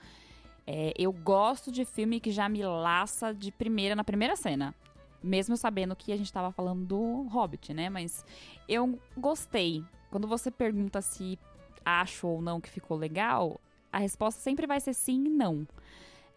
[0.68, 4.76] É, eu gosto de filme que já me laça de primeira, na primeira cena
[5.24, 7.90] mesmo sabendo que a gente estava falando do Hobbit, né?
[7.90, 8.26] Mas
[8.68, 9.84] eu gostei.
[10.12, 11.40] Quando você pergunta se
[11.84, 13.60] acho ou não que ficou legal,
[13.92, 15.66] a resposta sempre vai ser sim e não.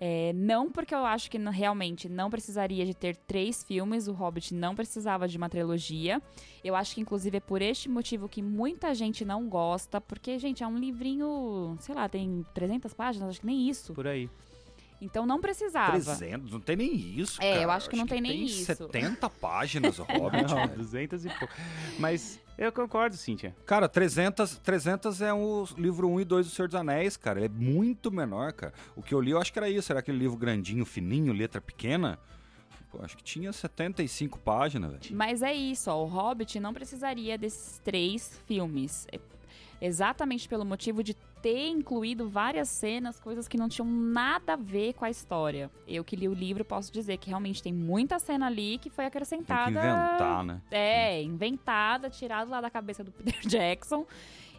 [0.01, 4.55] É, não porque eu acho que realmente não precisaria de ter três filmes, o Hobbit
[4.55, 6.21] não precisava de uma trilogia.
[6.63, 10.63] Eu acho que, inclusive, é por este motivo que muita gente não gosta, porque, gente,
[10.63, 13.95] é um livrinho, sei lá, tem 300 páginas, acho que nem isso.
[13.95, 14.29] Por aí.
[15.01, 15.93] Então não precisava.
[15.93, 17.63] 300, não tem nem isso, É, cara.
[17.63, 18.65] eu acho que não tem nem tem isso.
[18.65, 20.55] 70 páginas o Hobbit.
[20.55, 21.53] Não, 200 e pouco.
[21.99, 23.55] Mas eu concordo, Cíntia.
[23.67, 27.39] Cara, 300, 300 é o livro 1 e 2 do Senhor dos Anéis, cara.
[27.41, 28.73] Ele é muito menor, cara.
[28.97, 29.93] O que eu li, eu acho que era isso.
[29.93, 32.19] Era aquele livro grandinho, fininho, letra pequena.
[32.91, 35.17] Pô, acho que tinha 75 páginas, velho.
[35.17, 36.03] Mas é isso, ó.
[36.03, 39.07] O Hobbit não precisaria desses três filmes.
[39.13, 39.19] É
[39.81, 41.15] exatamente pelo motivo de
[41.45, 45.71] ter incluído várias cenas, coisas que não tinham nada a ver com a história.
[45.87, 49.05] Eu que li o livro posso dizer que realmente tem muita cena ali que foi
[49.05, 49.65] acrescentada.
[49.67, 50.63] Tem que inventar, né?
[50.71, 54.07] É, inventada, tirada lá da cabeça do Peter Jackson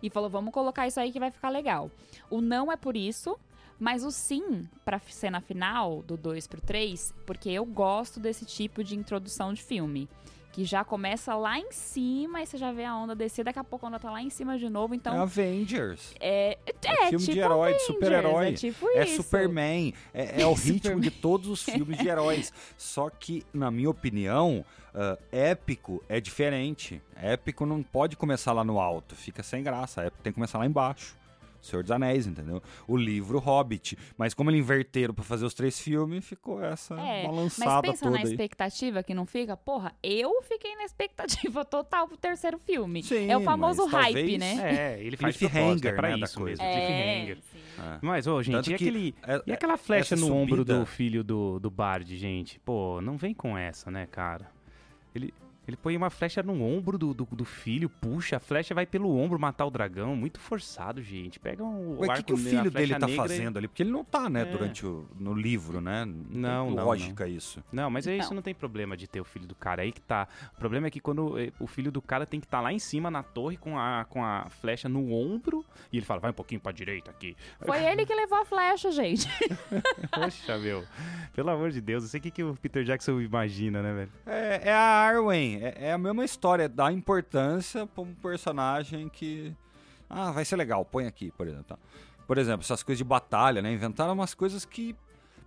[0.03, 1.89] e falou: vamos colocar isso aí que vai ficar legal.
[2.29, 3.35] O não é por isso.
[3.77, 8.81] Mas o sim pra cena final, do 2 pro 3, porque eu gosto desse tipo
[8.81, 10.07] de introdução de filme
[10.55, 13.63] que já começa lá em cima e você já vê a onda descer, daqui a
[13.63, 15.13] pouco a onda tá lá em cima de novo, então...
[15.13, 16.15] É Avengers.
[16.17, 18.47] É, é, é filme tipo de herói, Avengers, de super-herói.
[18.47, 19.21] É, tipo é isso.
[19.21, 19.93] Superman.
[20.13, 22.53] É, é o ritmo de todos os filmes de heróis.
[22.77, 27.01] Só que, na minha opinião, uh, épico é diferente.
[27.21, 30.03] Épico não pode começar lá no alto, fica sem graça.
[30.03, 31.17] Épico tem que começar lá embaixo.
[31.65, 32.61] Senhor dos Anéis, entendeu?
[32.87, 33.97] O livro Hobbit.
[34.17, 38.05] Mas como eles inverteram para fazer os três filmes, ficou essa é, balançada mas pensa
[38.05, 38.31] toda na aí.
[38.31, 39.55] expectativa que não fica?
[39.57, 43.03] Porra, eu fiquei na expectativa total pro terceiro filme.
[43.03, 44.55] Sim, é o famoso hype, talvez- né?
[44.95, 46.63] É, ele faz Cliffhanger, propósito, é pra né, da isso coisa.
[46.63, 46.75] É,
[47.25, 47.37] cliffhanger.
[47.77, 47.99] É.
[48.01, 50.79] Mas, ô, gente, Tanto e, que aquele, é- e aquela flecha essa no ombro subida-
[50.79, 52.59] do filho do, do Bard, gente?
[52.59, 54.49] Pô, não vem com essa, né, cara?
[55.13, 55.33] Ele,
[55.67, 59.15] ele põe uma flecha no ombro do, do, do filho, puxa, a flecha vai pelo
[59.17, 60.15] ombro matar o dragão.
[60.15, 61.39] Muito forçado, gente.
[61.39, 63.57] Pega um, o Ué, o arco que, que o filho dele tá negra e- fazendo
[63.57, 63.67] ali?
[63.67, 64.45] Porque ele não tá, né, É.
[64.45, 66.05] durante o no livro, né?
[66.05, 67.63] Não, não, lógica isso.
[67.71, 68.35] Não, mas é isso Não.
[68.35, 70.27] não tem problema de ter o filho do cara aí que tá.
[70.55, 72.79] O problema é que quando eh, o filho do cara tem que estar lá em
[72.79, 76.33] cima na torre com a, com a flecha no ombro e ele fala, vai um
[76.33, 77.35] pouquinho pra direita aqui.
[77.59, 79.27] Foi ele que levou a flecha, gente.
[80.13, 80.83] Poxa, meu.
[81.33, 84.11] Pelo amor de Deus, eu sei o que, que o Peter Jackson imagina, né, velho?
[84.25, 89.55] É, é a Arwen, é, é a mesma história, dá importância pra um personagem que.
[90.09, 91.65] Ah, vai ser legal, põe aqui, por exemplo.
[91.65, 91.77] tá?
[92.27, 93.71] Por exemplo, essas coisas de batalha, né?
[93.71, 94.95] Inventaram umas coisas que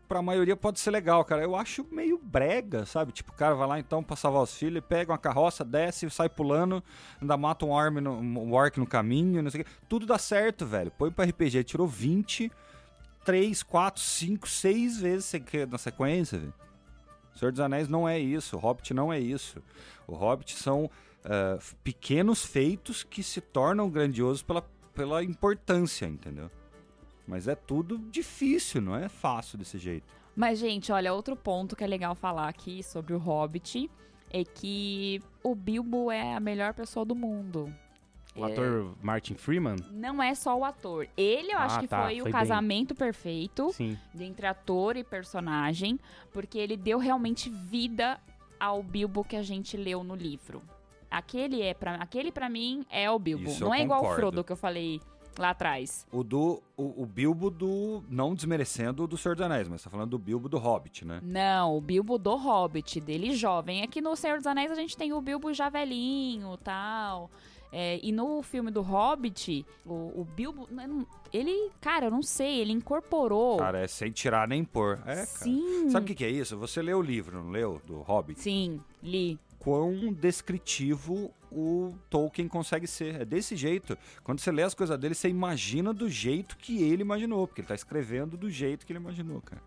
[0.08, 1.42] pra maioria pode ser legal, cara.
[1.42, 3.12] Eu acho meio brega, sabe?
[3.12, 6.28] Tipo, o cara vai lá então pra salvar os filhos, pega uma carroça, desce, sai
[6.28, 6.82] pulando,
[7.20, 9.70] ainda mata um orc no, um orc no caminho, não sei o quê.
[9.88, 10.90] Tudo dá certo, velho.
[10.90, 12.50] Põe pro RPG, tirou 20,
[13.24, 15.32] 3, 4, 5, 6 vezes
[15.70, 16.54] na sequência, velho.
[17.38, 19.62] Senhor dos Anéis não é isso, o Hobbit não é isso.
[20.06, 20.90] O Hobbit são
[21.58, 24.62] f- pequenos feitos que se tornam grandiosos pela,
[24.94, 26.50] pela importância, entendeu?
[27.26, 30.06] Mas é tudo difícil, não é fácil desse jeito.
[30.34, 33.90] Mas, gente, olha, outro ponto que é legal falar aqui sobre o Hobbit
[34.30, 37.74] é que o Bilbo é a melhor pessoa do mundo.
[38.38, 39.76] O É, ator Martin Freeman?
[39.90, 41.08] Não é só o ator.
[41.16, 42.32] Ele, eu acho Ah, que tá, foi, foi o bem.
[42.32, 43.98] casamento perfeito Sim.
[44.18, 45.98] entre ator e personagem,
[46.32, 48.20] porque ele deu realmente vida
[48.58, 50.62] ao Bilbo que a gente leu no livro.
[51.10, 53.44] Aquele é para aquele para mim é o Bilbo.
[53.48, 54.20] Isso Não eu é igual o concordo.
[54.20, 55.00] Frodo que eu falei
[55.38, 56.06] lá atrás.
[56.12, 56.62] O do.
[56.76, 58.02] O, o Bilbo do.
[58.10, 61.20] Não desmerecendo o do Senhor dos Anéis, mas tá falando do Bilbo do Hobbit, né?
[61.22, 63.82] Não, o Bilbo do Hobbit, dele jovem.
[63.82, 67.30] Aqui no Senhor dos Anéis a gente tem o Bilbo já velhinho tal.
[67.70, 72.60] É, e no filme do Hobbit, o, o Bilbo, não- ele, cara, eu não sei,
[72.60, 73.58] ele incorporou.
[73.58, 74.98] Cara, é sem tirar nem pôr.
[75.04, 75.26] É, cara.
[75.26, 75.90] Sim.
[75.90, 76.56] Sabe o que, que é isso?
[76.56, 77.80] Você leu o livro, não leu?
[77.86, 78.40] Do Hobbit?
[78.40, 79.38] Sim, li.
[79.58, 83.20] Quão descritivo o Tolkien consegue ser.
[83.22, 83.98] É desse jeito.
[84.22, 87.68] Quando você lê as coisas dele, você imagina do jeito que ele imaginou, porque ele
[87.68, 89.60] tá escrevendo do jeito que ele imaginou, cara.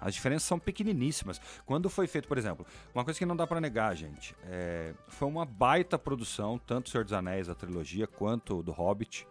[0.00, 1.40] As diferenças são pequeniníssimas.
[1.66, 5.26] Quando foi feito, por exemplo, uma coisa que não dá pra negar, gente, é, foi
[5.28, 9.26] uma baita produção, tanto Senhor dos Anéis, a trilogia, quanto do Hobbit.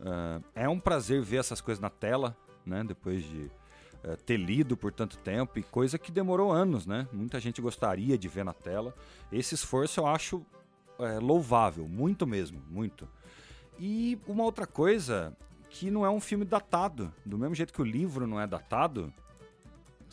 [0.00, 2.82] Ah, é um prazer ver essas coisas na tela, né?
[2.84, 3.50] Depois de
[4.02, 7.08] eh, ter lido por tanto tempo e coisa que demorou anos, né?
[7.12, 8.94] Muita gente gostaria de ver na tela.
[9.32, 10.44] Esse esforço eu acho
[10.98, 13.08] eh, louvável, muito mesmo, muito.
[13.78, 15.36] E uma outra coisa
[15.70, 19.12] que não é um filme datado, do mesmo jeito que o livro não é datado.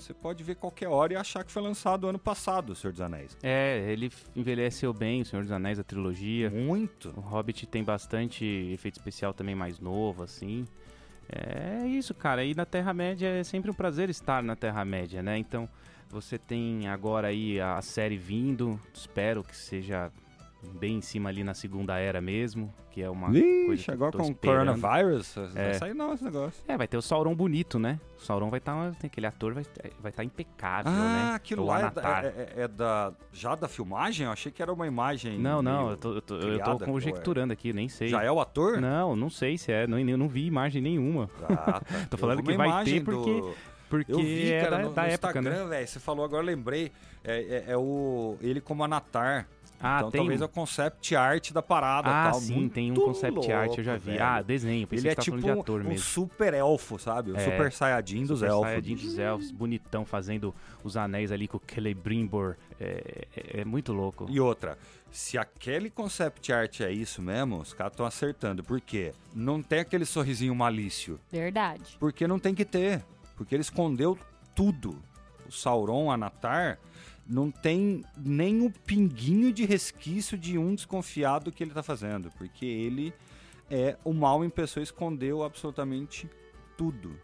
[0.02, 3.02] Você pode ver qualquer hora e achar que foi lançado ano passado, O Senhor dos
[3.02, 3.38] Anéis.
[3.44, 6.50] É, ele envelheceu bem, O Senhor dos Anéis, a trilogia.
[6.50, 7.10] Muito.
[7.16, 8.44] O Hobbit tem bastante
[8.74, 10.66] efeito especial também mais novo, assim.
[11.30, 12.44] É isso, cara.
[12.44, 15.38] E na Terra-média é sempre um prazer estar na Terra-média, né?
[15.38, 15.70] Então,
[16.10, 18.80] você tem agora aí a série vindo.
[18.94, 20.12] Espero que seja
[20.80, 24.12] bem em cima ali na Segunda Era mesmo, que é uma coisa que eu agora
[24.18, 24.80] com o esperando.
[24.80, 25.74] coronavirus, vai É.
[25.74, 26.64] sair não esse negócio.
[26.68, 28.00] É, vai ter o Sauron bonito, né?
[28.20, 28.92] O Sauron vai estar...
[29.04, 31.36] aquele ator vai estar vai tá impecável, Ah, né?
[31.36, 33.12] aquilo O lá é da, é- é- é da.
[33.34, 34.26] Já da filmagem?
[34.26, 35.38] Eu achei que era uma imagem.
[35.40, 36.92] Não, não, eu tô, eu tô, eu criada, tô qual é?
[36.92, 38.08] conjecturando aqui, nem sei.
[38.10, 38.80] Já é o ator?
[38.80, 39.88] Não, não sei se é.
[39.88, 41.30] Não, eu não vi imagem nenhuma.
[41.50, 41.82] Ah, tá.
[42.10, 43.54] Tô Eu falando que vai ter imagem do- porque-
[43.90, 45.70] Porque Eu vi, é cara, da, no, da no época, Instagram, né?
[45.70, 45.88] velho.
[45.88, 46.94] Você falou, agora eu lembrei.
[47.26, 48.38] É, é- é o.
[48.40, 49.46] Ele como Anatar.
[49.82, 50.20] Ah, então tem.
[50.22, 52.40] talvez é o concept art da parada Ah, tal.
[52.40, 54.12] sim, Muito tem um concept art, eu já louco, vi.
[54.12, 54.24] velho.
[54.24, 56.00] Ah, desenho, pensei Ele é tipo de um, ator um mesmo.
[56.00, 57.32] super elfo, sabe?
[57.32, 58.66] O É, super saiyajin dos Super elfos.
[58.68, 60.54] Saiyajin dos elfos, bonitão, fazendo
[60.84, 62.56] os anéis ali com o Celebrimbor.
[62.80, 64.26] É, é, é muito louco.
[64.30, 64.78] E outra,
[65.12, 68.64] se aquele concept art é isso mesmo, os caras estão acertando.
[68.64, 69.14] Por quê?
[69.34, 71.20] Não tem aquele sorrisinho malício.
[71.32, 71.98] Verdade.
[72.00, 73.04] Porque não tem que ter.
[73.36, 74.18] Porque ele escondeu
[74.56, 74.98] tudo.
[75.48, 76.80] O Sauron, Anatar,
[77.32, 82.30] não tem nem o pinguinho de resquício de um desconfiado do que ele tá fazendo.
[82.38, 83.14] Porque ele
[83.70, 86.30] é o mal em pessoa, escondeu absolutamente
[86.78, 87.18] tudo.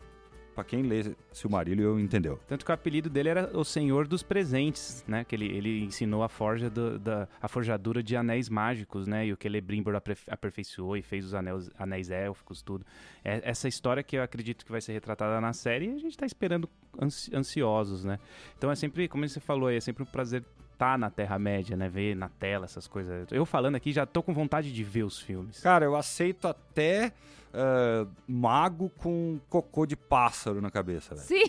[0.58, 2.40] Pra quem lê Silmarillion, entendeu.
[2.48, 5.24] Tanto que o apelido dele era o Senhor dos Presentes, né?
[5.24, 9.28] Que ele, ele ensinou a forja do- da a forjadura de anéis mágicos, né?
[9.28, 9.94] E o Celebrimbor
[10.28, 12.84] aperfeiçoou e fez os anéis, anéis élficos, tudo.
[13.24, 16.26] É, essa história que eu acredito que vai ser retratada na série, a gente tá
[16.26, 16.68] esperando
[17.00, 18.18] ansi- ansiosos, né?
[18.58, 20.44] Então é sempre, como você falou aí, é sempre um prazer
[20.74, 21.88] estar na Terra-média, né?
[21.88, 23.28] Ver na tela essas coisas.
[23.32, 25.60] Eu falando aqui já tô com vontade de ver os filmes.
[25.60, 27.14] Cara, eu aceito até
[27.58, 31.28] ah, mago com cocô de pássaro na cabeça, velho.
[31.28, 31.44] Sim.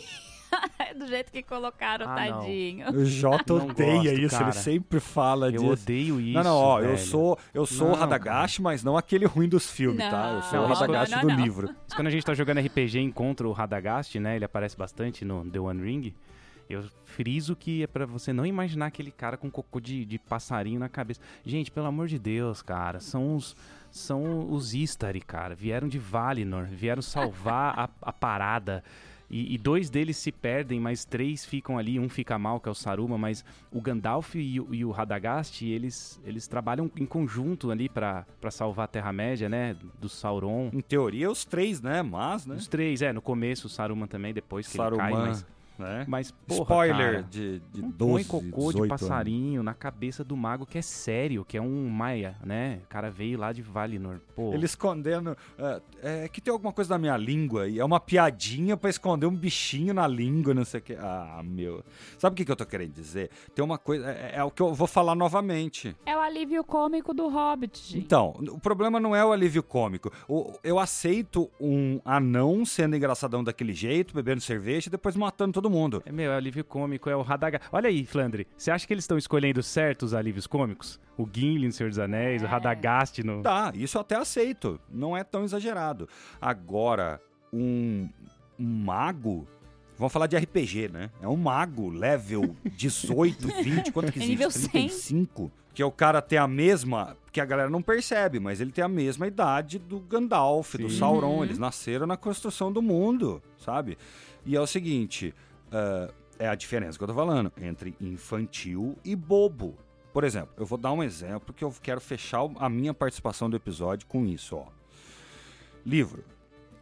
[0.98, 2.38] Do jeito que colocaram, Ah, não.
[2.40, 2.90] tadinho.
[2.90, 4.44] O Jota Não odeia gosto, isso, cara.
[4.46, 5.66] ele sempre fala Eu disso.
[5.72, 6.32] odeio isso.
[6.32, 6.98] não, não, ó, eu velho.
[6.98, 10.32] sou, eu sou o Não, Radagash, mas não aquele ruim dos filmes, tá?
[10.36, 11.36] Eu sou Não, o não, do não.
[11.44, 11.66] livro.
[11.86, 14.36] Mas quando a gente tá jogando RPG e encontra o Radagast, né?
[14.36, 16.14] Ele aparece bastante no The One Ring.
[16.68, 20.78] Eu friso que é pra você não imaginar aquele cara com cocô de, de passarinho
[20.80, 21.20] na cabeça.
[21.44, 23.54] Gente, pelo amor de Deus, cara, são os
[23.91, 25.55] são os Istari, cara.
[25.55, 28.82] Vieram de Valinor, vieram salvar a, a parada.
[29.30, 31.99] E, e dois deles se perdem, mas três ficam ali.
[31.99, 35.64] Um fica mal, que é o Saruma, mas o Gandalf e o, e o Radagast,
[35.64, 39.76] eles, eles trabalham em conjunto ali pra pra salvar a Terra-média, né?
[40.01, 40.70] Do Sauron.
[40.72, 42.03] Em teoria, os três, né?
[42.03, 42.55] Mas, né?
[42.55, 45.47] Os três, é, no começo o Saruman também, depois que ele cai, Saruman, mas,
[45.79, 46.05] né?
[46.09, 48.89] mas porra, Spoiler cara, de, de não 12, põe cocô 18 de anos.
[48.89, 52.81] passarinho na cabeça do mago que é sério, que é um maia, né?
[52.85, 54.53] O cara veio lá de Valinor, pô.
[54.53, 55.37] Ele escondendo.
[56.03, 59.26] É, é que tem alguma coisa na minha língua e é uma piadinha pra esconder
[59.26, 60.95] um bichinho na língua, não sei o que.
[60.95, 61.85] Ah, meu.
[62.18, 63.31] Sabe o que, que eu tô querendo dizer?
[63.55, 64.11] Tem uma coisa.
[64.11, 65.95] É, é o que eu vou falar novamente.
[66.05, 67.99] É o alívio cômico do Hobbit, gente.
[68.05, 70.11] Então, o problema não é o alívio cômico.
[70.29, 75.68] O- eu aceito um anão sendo engraçadão daquele jeito, bebendo cerveja e depois matando todo
[75.71, 76.03] mundo.
[76.07, 77.69] É, meu, é alívio cômico, é o Radagast.
[77.73, 81.01] Olha aí, Flandre, você acha que eles estão escolhendo certo os alívios cômicos?
[81.16, 82.49] O Gimli no Senhor dos Anéis, o É.
[82.49, 83.43] Radagast no...
[83.43, 84.81] Tá, isso eu até aceito.
[84.91, 86.09] Não é tão exagerado.
[86.41, 87.21] Agora,
[87.53, 88.09] um,
[88.59, 89.47] um mago.
[89.97, 91.11] Vamos falar de RPG, né?
[91.21, 94.29] É um mago, level 18, 20, quanto que É existe?
[94.31, 94.71] nível 100.
[94.71, 95.53] 35.
[95.75, 97.16] Que o cara tem a mesma.
[97.33, 100.99] Que a galera não percebe, mas ele tem a mesma idade do Gandalf, do Sim.
[100.99, 101.37] Sauron.
[101.37, 101.45] Uhum.
[101.45, 103.97] Eles nasceram na construção do mundo, sabe?
[104.47, 105.33] E é o seguinte:
[105.73, 109.77] ah, é a diferença que eu tô falando entre infantil e bobo.
[110.12, 113.57] Por exemplo, eu vou dar um exemplo que eu quero fechar a minha participação do
[113.57, 114.66] episódio com isso, ó.
[115.85, 116.25] Livro.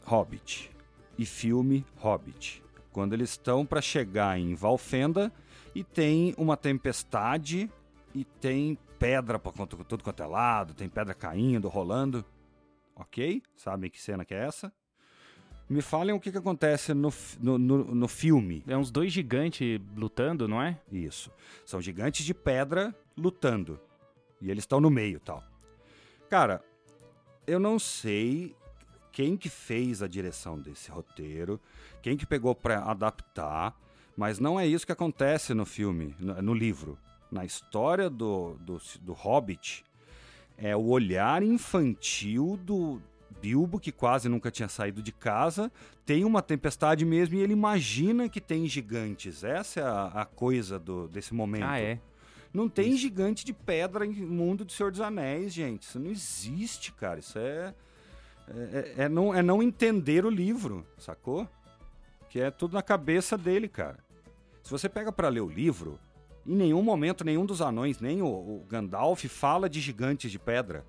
[0.04, 0.70] Hobbit
[1.18, 2.62] e filme Hobbit.
[2.92, 5.32] Quando eles estão para chegar em Valfenda
[5.74, 7.70] e tem uma tempestade
[8.14, 12.24] e tem pedra para tudo quanto é lado, tem pedra caindo, rolando.
[12.94, 13.42] Ok?
[13.56, 14.72] Sabem que cena que é essa?
[15.68, 18.62] Me falem o que, que acontece no, no, no, no filme.
[18.68, 20.78] É uns dois gigantes lutando, não é?
[20.92, 21.30] Isso.
[21.64, 23.80] São gigantes de pedra lutando.
[24.40, 25.42] E eles estão no meio tal.
[26.30, 26.62] Cara,
[27.46, 28.54] eu não sei
[29.10, 31.60] quem que fez a direção desse roteiro,
[32.02, 33.74] quem que pegou para adaptar,
[34.16, 36.98] mas não é isso que acontece no filme, no, livro.
[37.30, 39.84] Na história do, do, do Hobbit,
[40.56, 43.00] é o olhar infantil do,
[43.40, 45.70] Bilbo, que quase nunca tinha saído de casa,
[46.04, 49.44] tem uma tempestade mesmo e ele imagina que tem gigantes.
[49.44, 51.64] Essa é a, a coisa do, desse momento.
[51.64, 52.00] Ah, é?
[52.52, 52.98] Não tem Isso.
[52.98, 55.82] gigante de pedra em mundo do Senhor dos Anéis, gente.
[55.82, 57.20] Isso não existe, cara.
[57.20, 57.74] Isso é,
[58.48, 61.46] é, é, é não, é não entender o livro, sacou?
[62.30, 63.98] Que é tudo na cabeça dele, cara.
[64.62, 65.98] Se você pega para ler o livro,
[66.46, 70.84] em nenhum momento nenhum dos anões, nem o, o Gandalf fala de gigantes de pedra.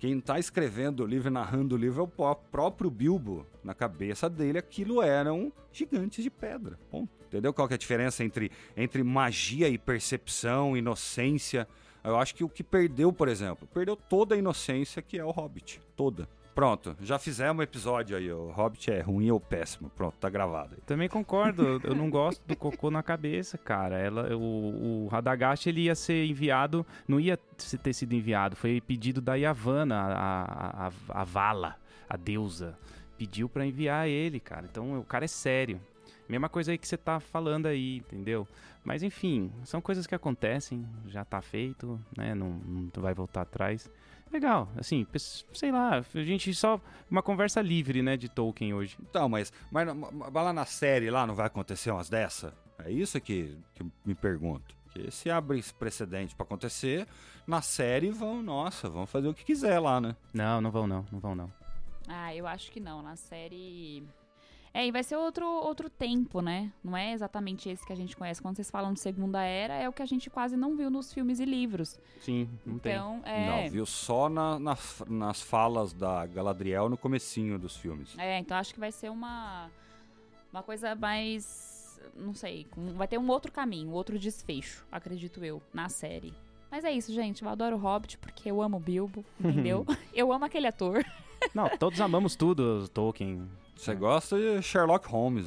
[0.00, 3.46] Quem está escrevendo o livro, narrando o livro, é o próprio Bilbo.
[3.62, 6.78] Na cabeça dele, aquilo eram gigantes de pedra.
[6.90, 7.10] Ponto.
[7.26, 11.68] Entendeu qual que é a diferença entre, entre magia e percepção, inocência?
[12.02, 15.30] Eu acho que o que perdeu, por exemplo, perdeu toda a inocência que é o
[15.30, 15.82] Hobbit.
[15.94, 16.26] Toda.
[16.54, 18.30] Pronto, já fizemos um episódio aí.
[18.30, 19.88] O Hobbit é ruim ou péssimo.
[19.90, 20.80] Pronto, tá gravado aí.
[20.82, 21.80] Também concordo.
[21.84, 23.98] eu não gosto do cocô na cabeça, cara.
[23.98, 27.38] Ela, o, o Radagast ele ia ser enviado, não ia
[27.82, 28.56] ter sido enviado.
[28.56, 31.76] Foi pedido da Yavanna, a, a, a Vala,
[32.08, 32.76] a deusa.
[33.16, 34.66] Pediu para enviar ele, cara.
[34.70, 35.80] Então o cara é sério.
[36.28, 38.46] Mesma coisa aí que você tá falando aí, entendeu?
[38.84, 42.34] Mas enfim, são coisas que acontecem, já tá feito, né?
[42.34, 43.90] Não, não vai voltar atrás.
[44.32, 45.06] Legal, assim,
[45.52, 46.80] sei lá, a gente só.
[47.10, 48.96] Uma conversa livre, né, de Tolkien hoje.
[49.00, 52.54] Então, mas, mas, mas lá na série lá não vai acontecer umas dessa?
[52.78, 54.74] É isso que, que me pergunto.
[54.84, 57.06] Porque se abre esse precedente para acontecer,
[57.46, 60.14] na série vão, nossa, vão fazer o que quiser lá, né?
[60.32, 61.52] Não, não vão não, não vão não.
[62.08, 63.02] Ah, eu acho que não.
[63.02, 64.04] Na série
[64.72, 66.72] é, e vai ser outro, outro tempo, né?
[66.82, 68.40] Não é exatamente esse que a gente conhece.
[68.40, 71.12] Quando vocês falam de Segunda Era, é o que a gente quase não viu nos
[71.12, 71.98] filmes e livros.
[72.20, 73.32] Sim, não então, tem.
[73.32, 73.64] É...
[73.64, 78.16] Não, viu só na, na, nas falas da Galadriel no comecinho dos filmes.
[78.16, 79.68] É, então acho que vai ser uma,
[80.52, 82.00] uma coisa mais...
[82.14, 82.66] Não sei,
[82.96, 86.32] vai ter um outro caminho, outro desfecho, acredito eu, na série.
[86.70, 87.42] Mas é isso, gente.
[87.42, 89.84] Eu adoro o Hobbit porque eu amo o Bilbo, entendeu?
[90.14, 91.04] eu amo aquele ator.
[91.52, 93.48] Não, todos amamos tudo, Tolkien.
[93.80, 95.46] Você gosta de Sherlock Holmes.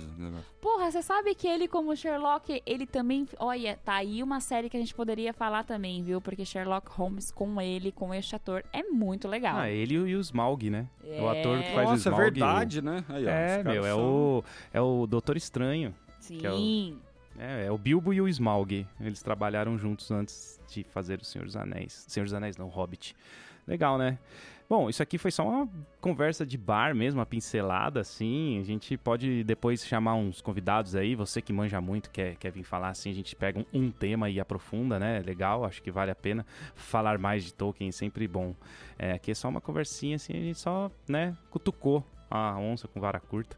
[0.60, 3.28] Porra, você sabe que ele, como Sherlock, ele também.
[3.38, 6.20] Olha, tá aí uma série que a gente poderia falar também, viu?
[6.20, 9.56] Porque Sherlock Holmes com ele, com este ator, é muito legal.
[9.56, 10.88] Ah, ele e o Smaug, né?
[11.06, 11.22] É...
[11.22, 12.22] O ator que faz Nossa, o Smaug.
[12.22, 13.06] é verdade, né?
[13.08, 15.94] Aí, ó, é, meu, é, o, é o Doutor Estranho.
[16.20, 16.42] Sim.
[16.44, 18.88] É, o, é, é o Bilbo e o Smaug.
[19.00, 22.04] Eles trabalharam juntos antes de fazer o Senhor dos Anéis.
[22.08, 23.16] Senhor dos Anéis, não, Hobbit.
[23.68, 24.18] Legal, né?
[24.76, 25.70] Bom, isso aqui foi só uma
[26.02, 28.60] conversa de bar mesmo, uma pincelada, assim.
[28.60, 32.64] A gente pode depois chamar uns convidados aí, você que manja muito, quer, quer vir
[32.64, 35.20] falar assim, a gente pega um, um tema e aprofunda, né?
[35.24, 36.44] Legal, acho que vale a pena
[36.74, 38.56] falar mais de Tolkien, sempre bom.
[38.98, 43.00] É, aqui é só uma conversinha, assim, a gente só, né, cutucou a onça com
[43.00, 43.56] vara curta.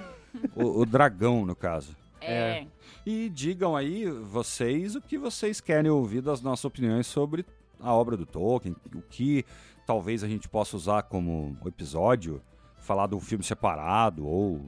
[0.56, 1.94] o, o dragão, no caso.
[2.22, 2.32] É.
[2.32, 2.66] é.
[3.04, 7.44] E digam aí, vocês, o que vocês querem ouvir das nossas opiniões sobre
[7.78, 9.44] a obra do Tolkien, o que
[9.86, 12.40] talvez a gente possa usar como episódio,
[12.78, 14.60] falar um filme separado ou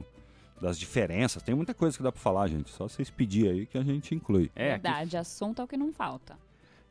[0.61, 1.43] das diferenças.
[1.43, 2.69] Tem muita coisa que dá para falar, gente.
[2.69, 4.51] Só vocês pedirem aí que a gente inclui.
[4.55, 5.17] É, Verdade, aqui...
[5.17, 6.37] assunto é o que não falta.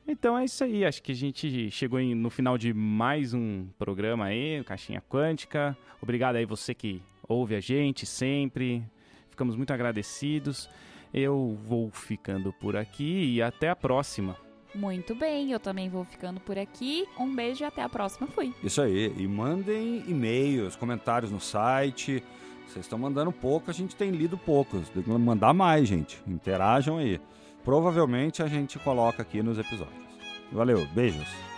[0.08, 3.66] Então é isso aí, acho que a gente chegou em, no final de mais um
[3.76, 5.76] programa aí, Caixinha Quântica.
[6.00, 8.84] Obrigado aí você que ouve a gente sempre.
[9.30, 10.70] Ficamos muito agradecidos.
[11.12, 14.36] Eu vou ficando por aqui e até a próxima.
[14.76, 17.06] Muito bem, eu também vou ficando por aqui.
[17.18, 18.26] Um beijo e até a próxima.
[18.26, 18.52] Fui.
[18.62, 19.12] Isso aí.
[19.16, 22.22] E mandem e-mails, comentários no site.
[22.68, 24.88] Vocês estão mandando pouco, a gente tem lido poucos.
[24.90, 26.20] Tem que mandar mais, gente.
[26.26, 27.20] Interajam aí.
[27.64, 30.06] Provavelmente a gente coloca aqui nos episódios.
[30.52, 31.55] Valeu, beijos.